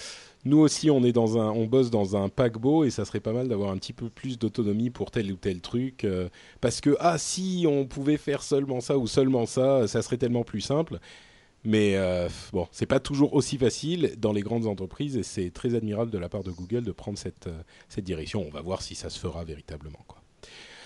[0.45, 3.33] nous aussi on est dans un, on bosse dans un paquebot et ça serait pas
[3.33, 6.29] mal d'avoir un petit peu plus d'autonomie pour tel ou tel truc euh,
[6.61, 10.45] parce que ah si on pouvait faire seulement ça ou seulement ça, ça serait tellement
[10.45, 10.99] plus simple.
[11.67, 15.75] Mais euh, bon, c'est pas toujours aussi facile dans les grandes entreprises et c'est très
[15.75, 18.45] admirable de la part de Google de prendre cette, euh, cette direction.
[18.47, 20.05] On va voir si ça se fera véritablement.
[20.07, 20.21] Quoi.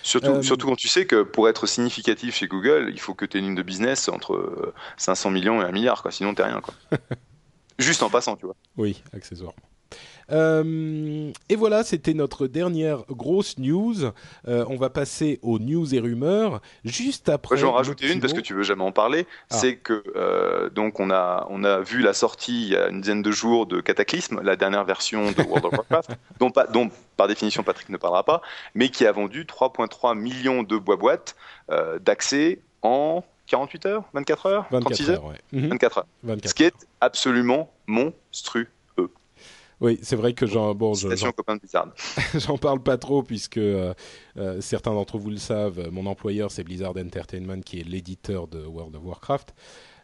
[0.09, 3.37] Surtout, surtout quand tu sais que pour être significatif chez Google, il faut que tu
[3.37, 6.09] aies une ligne de business entre 500 millions et 1 milliard, quoi.
[6.09, 6.61] sinon t'es rien.
[6.61, 6.73] Quoi.
[7.77, 8.55] Juste en passant, tu vois.
[8.75, 9.68] Oui, accessoirement.
[10.31, 14.05] Euh, et voilà, c'était notre dernière grosse news.
[14.47, 17.57] Euh, on va passer aux news et rumeurs juste après.
[17.57, 19.27] Je vais en rajouter une parce que tu veux jamais en parler.
[19.49, 19.57] Ah.
[19.57, 23.01] C'est que euh, donc on a on a vu la sortie il y a une
[23.01, 27.63] dizaine de jours de Cataclysme, la dernière version de World of Warcraft, dont, par définition
[27.63, 28.41] Patrick ne parlera pas,
[28.75, 31.35] mais qui a vendu 3,3 millions de bois boîtes
[32.01, 36.07] d'accès en 48 heures, 24 heures, 36 heures, 24 heures.
[36.45, 38.67] Ce qui est absolument monstrueux.
[39.81, 40.93] Oui, c'est vrai que j'en bon,
[42.33, 43.93] j'en parle pas trop puisque euh,
[44.37, 45.89] euh, certains d'entre vous le savent.
[45.91, 49.53] Mon employeur c'est Blizzard Entertainment qui est l'éditeur de World of Warcraft.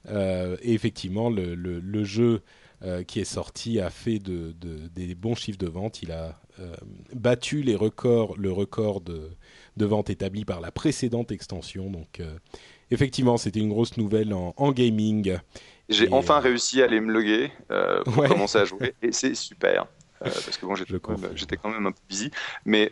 [0.07, 2.41] Euh, et effectivement, le, le, jeu
[3.07, 6.03] qui est sorti a fait de, de, des bons chiffres de vente.
[6.03, 6.39] Il a
[7.13, 9.31] battu les records, le record de,
[9.75, 11.89] de vente établi par la précédente extension.
[11.89, 12.21] Donc,
[12.91, 15.35] effectivement, c'était une grosse nouvelle en, en gaming.
[15.89, 19.35] J'ai enfin euh, réussi à aller me loguer euh, pour commencer à jouer et c'est
[19.35, 19.85] super.
[20.21, 22.31] Euh, parce que bon, j'étais quand, même un peu busy.
[22.65, 22.91] Mais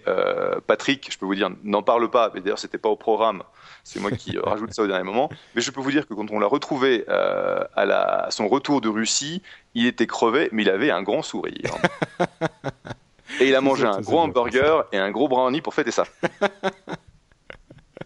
[0.68, 2.32] Patrick, je peux vous dire, n'en parle pas.
[2.34, 3.44] Mais d'ailleurs, c'était pas au programme.
[3.84, 5.30] C'est moi qui rajoute ça au dernier moment.
[5.56, 8.90] Mais je peux vous dire que quand on l'a retrouvé à, la, son retour de
[8.90, 9.42] Russie,
[9.74, 11.74] il était crevé, mais il avait un grand sourire.
[13.40, 16.06] et il a mangé un gros hamburger et un gros brownie pour fêter ça.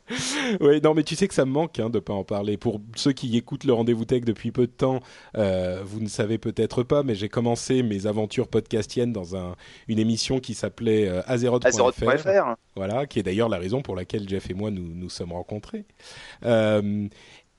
[0.62, 2.58] oui, non, mais tu sais que ça me manque hein, de pas en parler.
[2.58, 5.00] Pour ceux qui écoutent le rendez-vous tech depuis peu de temps,
[5.38, 9.56] euh, vous ne savez peut-être pas, mais j'ai commencé mes aventures podcastiennes dans un,
[9.88, 12.56] une émission qui s'appelait euh, Azeroth.fr.
[12.76, 15.86] Voilà, qui est d'ailleurs la raison pour laquelle Jeff et moi nous nous sommes rencontrés.
[16.46, 17.08] Euh,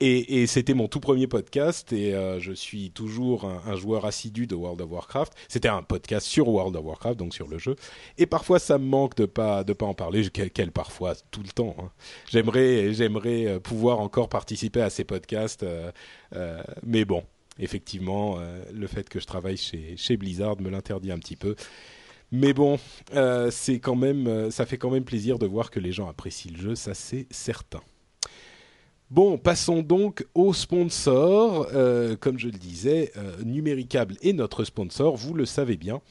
[0.01, 4.55] et, c'était mon tout premier podcast et euh, je suis toujours un, joueur assidu de
[4.55, 5.32] World of Warcraft.
[5.49, 7.74] C'était un podcast sur World of Warcraft, donc sur le jeu.
[8.16, 10.28] Et parfois, ça me manque de pas de pas en parler.
[10.30, 11.74] Quel, parfois, tout le temps.
[11.80, 11.90] Hein.
[12.30, 17.24] J'aimerais j'aimerais euh, pouvoir encore participer à ces podcasts, euh, mais bon,
[17.59, 18.38] effectivement,
[18.72, 21.57] le fait que je travaille chez chez Blizzard me l'interdit un petit peu.
[22.30, 22.78] Mais bon,
[23.51, 26.59] c'est quand même, ça fait quand même plaisir de voir que les gens apprécient le
[26.61, 27.80] jeu, ça c'est certain.
[29.11, 31.69] Bon, passons donc au sponsor.
[31.73, 36.03] Euh, comme je le disais, euh, Numéricable est notre sponsor, vous le savez bien.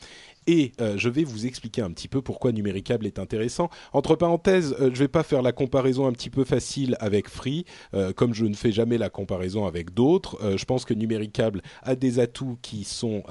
[0.48, 3.70] Et euh, je vais vous expliquer un petit peu pourquoi Numéricable est intéressant.
[3.92, 7.28] Entre parenthèses, euh, je ne vais pas faire la comparaison un petit peu facile avec
[7.28, 10.38] Free, euh, comme je ne fais jamais la comparaison avec d'autres.
[10.56, 13.24] je pense que Numéricable a des atouts qui sont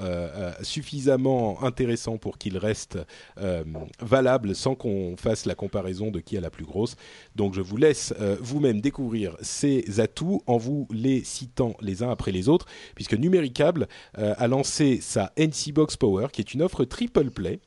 [0.61, 2.99] suffisamment intéressants pour qu'ils restent
[3.99, 6.95] valables sans qu'on fasse la comparaison de qui a la plus grosse.
[7.35, 12.31] Donc je vous laisse vous-même découvrir ces atouts en vous les citant les uns après
[12.31, 17.06] les autres, puisque Numéricable a lancé sa NC Box Power, qui est une offre triple
[17.07, 17.59] People Play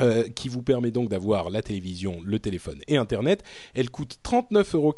[0.00, 3.42] euh, qui vous permet donc d'avoir la télévision, le téléphone et Internet.
[3.74, 4.94] Elle coûte 39,90 euros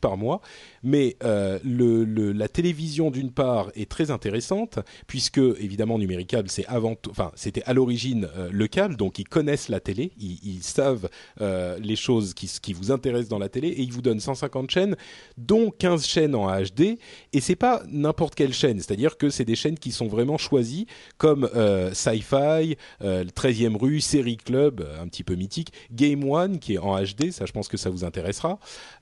[0.00, 0.40] par mois,
[0.82, 8.28] mais euh, la télévision d'une part est très intéressante puisque évidemment numéricable c'était à l'origine
[8.36, 12.90] euh, le câble, donc ils connaissent la télé, ils, savent les choses qui, qui vous
[12.90, 13.68] intéressent dans la télé.
[13.68, 14.96] Et ils vous donnent 150 chaînes,
[15.38, 16.98] dont 15 chaînes en HD
[17.32, 20.86] et c'est pas n'importe quelle chaîne, c'est-à-dire que c'est des chaînes qui sont vraiment choisies
[21.18, 21.48] comme
[21.92, 27.00] Sci-Fi, 13e rue, série Club, euh, un petit peu mythique, Game One qui est en
[27.00, 28.58] HD, ça je pense que ça vous intéressera.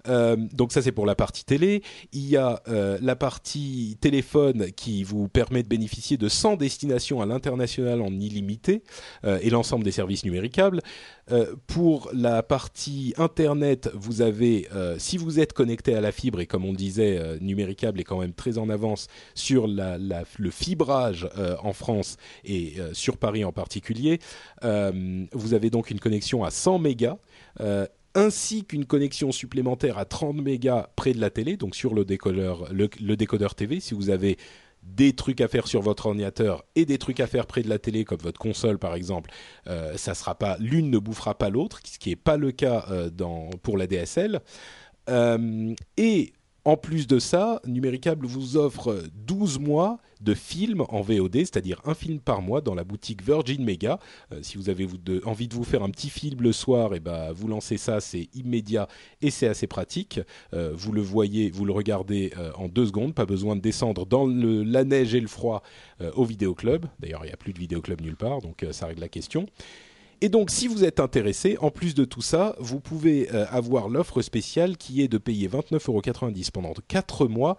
[0.08, 1.82] Euh, donc ça c'est pour la partie télé.
[2.12, 7.20] Il y a euh, la partie téléphone qui vous permet de bénéficier de 100 destinations
[7.20, 8.82] à l'international en illimité
[9.24, 10.80] et l'ensemble des services numéricables.
[11.66, 14.68] pour la partie internet, vous avez,
[14.98, 18.32] si vous êtes connecté à la fibre et comme on disait, numéricable est quand même
[18.32, 21.28] très en avance sur le fibrage
[21.62, 24.20] en France et sur Paris en particulier.
[24.62, 27.18] Vous avez donc une connexion à 100 mégas.
[28.18, 32.04] Euh, ainsi qu'une connexion supplémentaire à 30 mégas près de la télé, donc sur le
[32.04, 34.36] décodeur, le, décodeur TV, si vous avez
[34.82, 37.78] des trucs à faire sur votre ordinateur et des trucs à faire près de la
[37.78, 39.30] télé, comme votre console par exemple,
[39.66, 43.10] euh, sera pas l'une ne bouffera pas l'autre, ce qui n'est pas le cas euh,
[43.10, 44.40] dans, pour la DSL.
[45.96, 46.32] et
[46.68, 51.94] en plus de ça, Numéricable vous offre 12 mois de films en VOD, c'est-à-dire un
[51.94, 53.98] film par mois dans la boutique Virgin Mega.
[54.32, 54.86] Euh, si vous avez
[55.24, 58.00] envie de vous faire un petit film le soir, et eh ben, vous lancez ça,
[58.00, 58.86] c'est immédiat
[59.22, 60.20] et c'est assez pratique.
[60.52, 64.04] Euh, vous le voyez, vous le regardez euh, en deux secondes, pas besoin de descendre
[64.04, 65.62] dans la neige et le froid
[66.16, 66.84] au vidéoclub.
[67.00, 69.46] D'ailleurs, il n'y a plus de vidéoclub nulle part, donc ça règle la question.
[70.20, 73.88] Et donc, si vous êtes intéressé, en plus de tout ça, vous pouvez euh, avoir
[73.88, 77.56] l'offre spéciale qui est de payer 29,90€ pendant 4 mois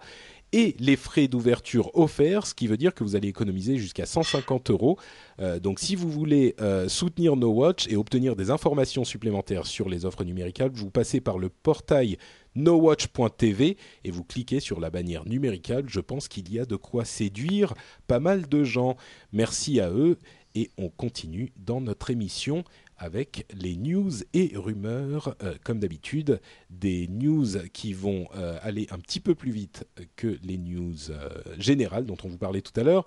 [0.52, 4.70] et les frais d'ouverture offerts, ce qui veut dire que vous allez économiser jusqu'à 150
[4.70, 4.98] euros.
[5.40, 9.88] Euh, donc si vous voulez euh, soutenir No Watch et obtenir des informations supplémentaires sur
[9.88, 12.18] les offres numéricales, vous passez par le portail
[12.56, 15.84] nowatch.tv et vous cliquez sur la bannière numéricale.
[15.86, 17.74] Je pense qu'il y a de quoi séduire
[18.08, 18.96] pas mal de gens.
[19.32, 20.18] Merci à eux
[20.54, 22.64] et on continue dans notre émission
[23.00, 28.98] avec les news et rumeurs, euh, comme d'habitude, des news qui vont euh, aller un
[28.98, 29.86] petit peu plus vite
[30.16, 31.28] que les news euh,
[31.58, 33.06] générales dont on vous parlait tout à l'heure.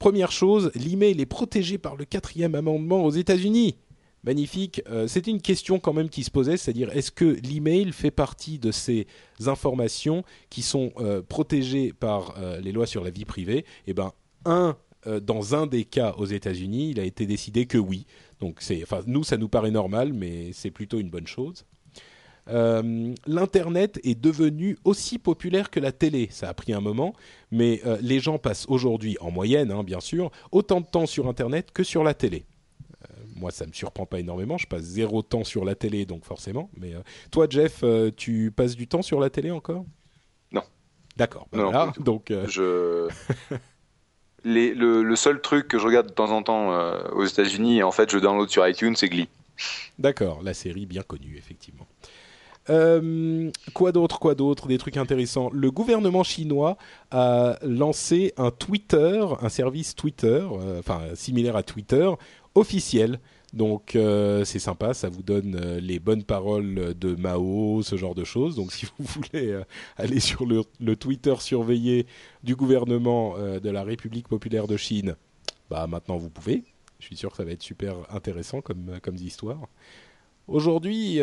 [0.00, 3.76] Première chose, l'email est protégé par le quatrième amendement aux États-Unis.
[4.22, 4.82] Magnifique.
[5.06, 8.70] C'était une question quand même qui se posait, c'est-à-dire est-ce que l'email fait partie de
[8.70, 9.06] ces
[9.46, 10.92] informations qui sont
[11.26, 13.64] protégées par les lois sur la vie privée?
[13.86, 14.12] Eh ben,
[14.44, 18.06] un dans un des cas aux États-Unis, il a été décidé que oui.
[18.40, 21.64] Donc c'est, enfin, nous, ça nous paraît normal, mais c'est plutôt une bonne chose.
[22.48, 26.28] Euh, L'Internet est devenu aussi populaire que la télé.
[26.30, 27.14] Ça a pris un moment,
[27.50, 31.28] mais euh, les gens passent aujourd'hui, en moyenne, hein, bien sûr, autant de temps sur
[31.28, 32.44] Internet que sur la télé.
[33.02, 34.58] Euh, moi, ça me surprend pas énormément.
[34.58, 36.70] Je passe zéro temps sur la télé, donc forcément.
[36.76, 36.92] Mais
[37.30, 37.84] toi, Jeff,
[38.16, 39.84] tu passes du temps sur la télé encore?
[40.52, 40.62] Non.
[41.16, 41.46] D'accord.
[41.52, 43.08] Voilà, donc je
[44.44, 48.10] le, seul truc que je regarde de temps en temps euh, aux États-Unis, en fait,
[48.10, 49.28] je download sur iTunes, c'est Glee.
[49.98, 51.86] D'accord, la série bien connue, effectivement.
[52.68, 55.50] Euh, quoi d'autre, quoi d'autre, des trucs intéressants?
[55.52, 56.76] Le gouvernement chinois
[57.10, 62.08] a lancé un Twitter, un service Twitter, euh, enfin similaire à Twitter,
[62.54, 63.18] officiel
[63.52, 68.14] donc euh, c'est sympa, ça vous donne euh, les bonnes paroles de Mao, ce genre
[68.14, 68.56] de choses.
[68.56, 69.64] Donc si vous voulez euh,
[69.96, 70.64] aller sur le,
[70.96, 72.06] Twitter surveillé
[72.44, 75.16] du gouvernement de la République populaire de Chine,
[75.68, 76.64] bah maintenant vous pouvez.
[76.98, 79.68] Je suis sûr que ça va être super intéressant comme, comme histoire.
[80.46, 81.20] Aujourd'hui,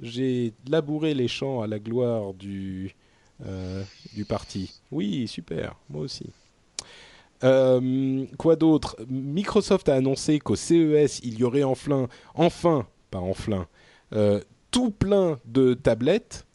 [0.00, 2.94] j'ai labouré les champs à la gloire du,
[4.14, 4.80] du parti.
[4.90, 6.30] Oui, super, moi aussi.
[7.44, 8.96] Euh, quoi d'autre?
[9.08, 13.66] Microsoft a annoncé qu'au CES, il y aurait enfin, enfin pas enfin,
[14.12, 14.40] euh,
[14.70, 16.46] tout plein de tablettes.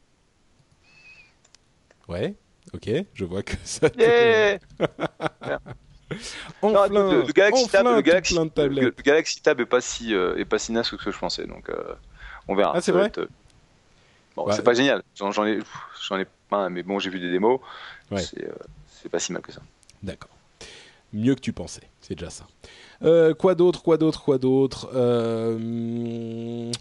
[2.08, 2.36] Ouais,
[2.74, 3.88] ok, je vois que ça.
[3.98, 4.60] Yeah
[6.62, 10.60] enfin, le, Galaxy Tab, le, Galaxy, le, Galaxy Tab est pas si euh, est pas
[10.60, 11.72] si naze que ce que je pensais, donc
[12.48, 12.74] on verra.
[12.76, 13.10] Ah c'est vrai.
[14.36, 15.02] bon, c'est pas génial.
[15.16, 15.60] J'en ai
[16.08, 17.62] j'en ai pas, mais bon, j'ai vu des démos.
[18.16, 19.62] C'est pas si mal que ça.
[20.04, 20.33] D'accord
[21.14, 21.90] mieux que tu pensais.
[22.02, 22.48] C'est déjà ça.
[23.04, 26.72] Euh, quoi d'autre, quoi d'autre, quoi d'autre euh,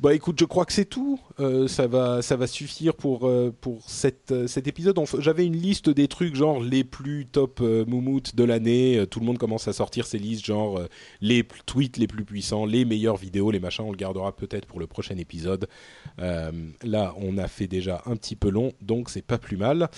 [0.00, 1.18] Bah écoute, je crois que c'est tout.
[1.40, 3.30] Euh, ça va, ça va suffire pour
[3.60, 4.98] pour cette, cet épisode.
[5.18, 9.04] J'avais une liste des trucs genre les plus top moumoutes de l'année.
[9.10, 10.80] Tout le monde commence à sortir ces listes genre
[11.20, 13.84] les tweets les plus puissants, les meilleures vidéos, les machins.
[13.86, 15.66] On le gardera peut-être pour le prochain épisode.
[16.18, 19.88] là, on a fait déjà un petit peu long, donc c'est pas plus mal.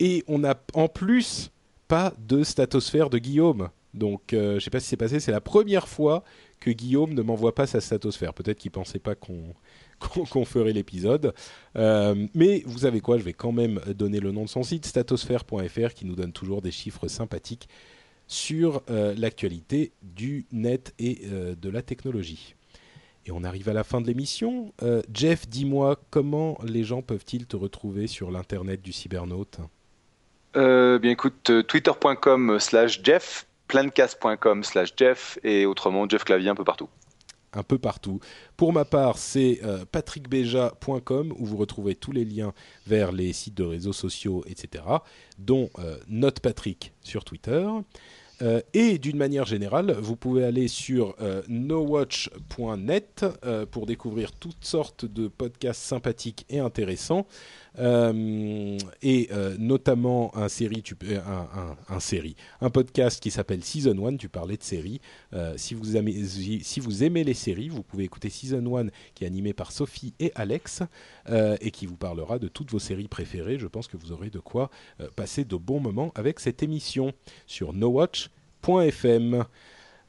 [0.00, 1.50] et on a en plus
[1.88, 3.70] pas de statosphère de Guillaume.
[3.96, 6.22] Donc, euh, je ne sais pas si c'est passé, c'est la première fois
[6.60, 8.34] que Guillaume ne m'envoie pas sa statosphère.
[8.34, 9.14] Peut-être qu'il pensait pas
[10.30, 11.32] qu'on ferait l'épisode.
[11.76, 14.84] Euh, mais vous savez quoi, je vais quand même donner le nom de son site,
[14.84, 17.68] statosphère.fr, qui nous donne toujours des chiffres sympathiques
[18.26, 22.54] sur euh, l'actualité du net et de la technologie.
[23.24, 24.72] Et on arrive à la fin de l'émission.
[25.12, 29.58] Jeff, dis-moi, comment les gens peuvent-ils te retrouver sur l'Internet du cybernaute?
[30.56, 30.98] Euh,
[31.50, 36.88] euh, twitter.com slash Jeff, plancast.com slash Jeff et autrement Jeff Clavier un peu partout.
[37.52, 38.20] Un peu partout.
[38.56, 42.52] Pour ma part, c'est euh, patrickbeja.com où vous retrouvez tous les liens
[42.86, 44.84] vers les sites de réseaux sociaux, etc.,
[45.38, 47.66] dont euh, NotePatrick sur Twitter.
[48.74, 51.16] Et d'une manière générale, vous pouvez aller sur
[51.48, 53.24] nowatch.net
[53.70, 57.26] pour découvrir toutes sortes de podcasts sympathiques et intéressants,
[57.78, 59.28] et
[59.58, 60.96] notamment un série, tu,
[61.88, 64.16] un, série, un podcast qui s'appelle Season 1.
[64.16, 65.00] Tu parlais de séries.
[65.56, 69.26] si vous aimez, si vous aimez les séries, vous pouvez écouter Season 1 qui est
[69.26, 70.82] animé par Sophie et Alex
[71.28, 73.58] et qui vous parlera de toutes vos séries préférées.
[73.58, 74.70] Je pense que vous aurez de quoi
[75.16, 77.12] passer de bons moments avec cette émission
[77.46, 78.00] sur No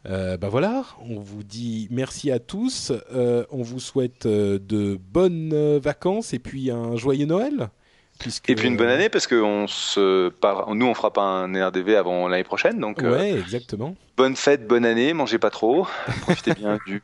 [0.05, 2.91] Bah voilà, on vous dit merci à tous.
[3.11, 7.69] Euh, on vous souhaite euh, de bonnes vacances et puis un joyeux Noël.
[8.47, 10.31] Et puis une bonne année parce que on se
[10.73, 12.99] nous on fera pas un RDV avant l'année prochaine donc.
[12.99, 13.95] Ouais, exactement.
[14.15, 15.85] Bonne fête, bonne année, mangez pas trop,
[16.21, 17.01] profitez bien du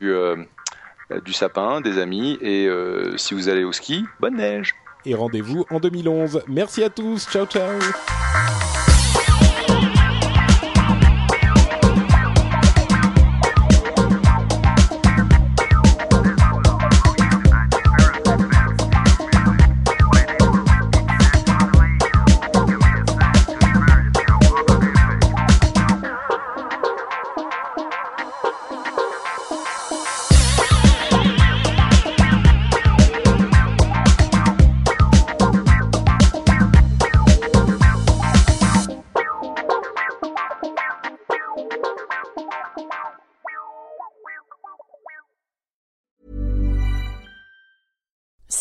[1.24, 2.68] du sapin, des amis et
[3.16, 4.74] si vous allez au ski, bonne neige.
[5.06, 6.42] Et rendez-vous en 2011.
[6.48, 7.78] Merci à tous, ciao ciao.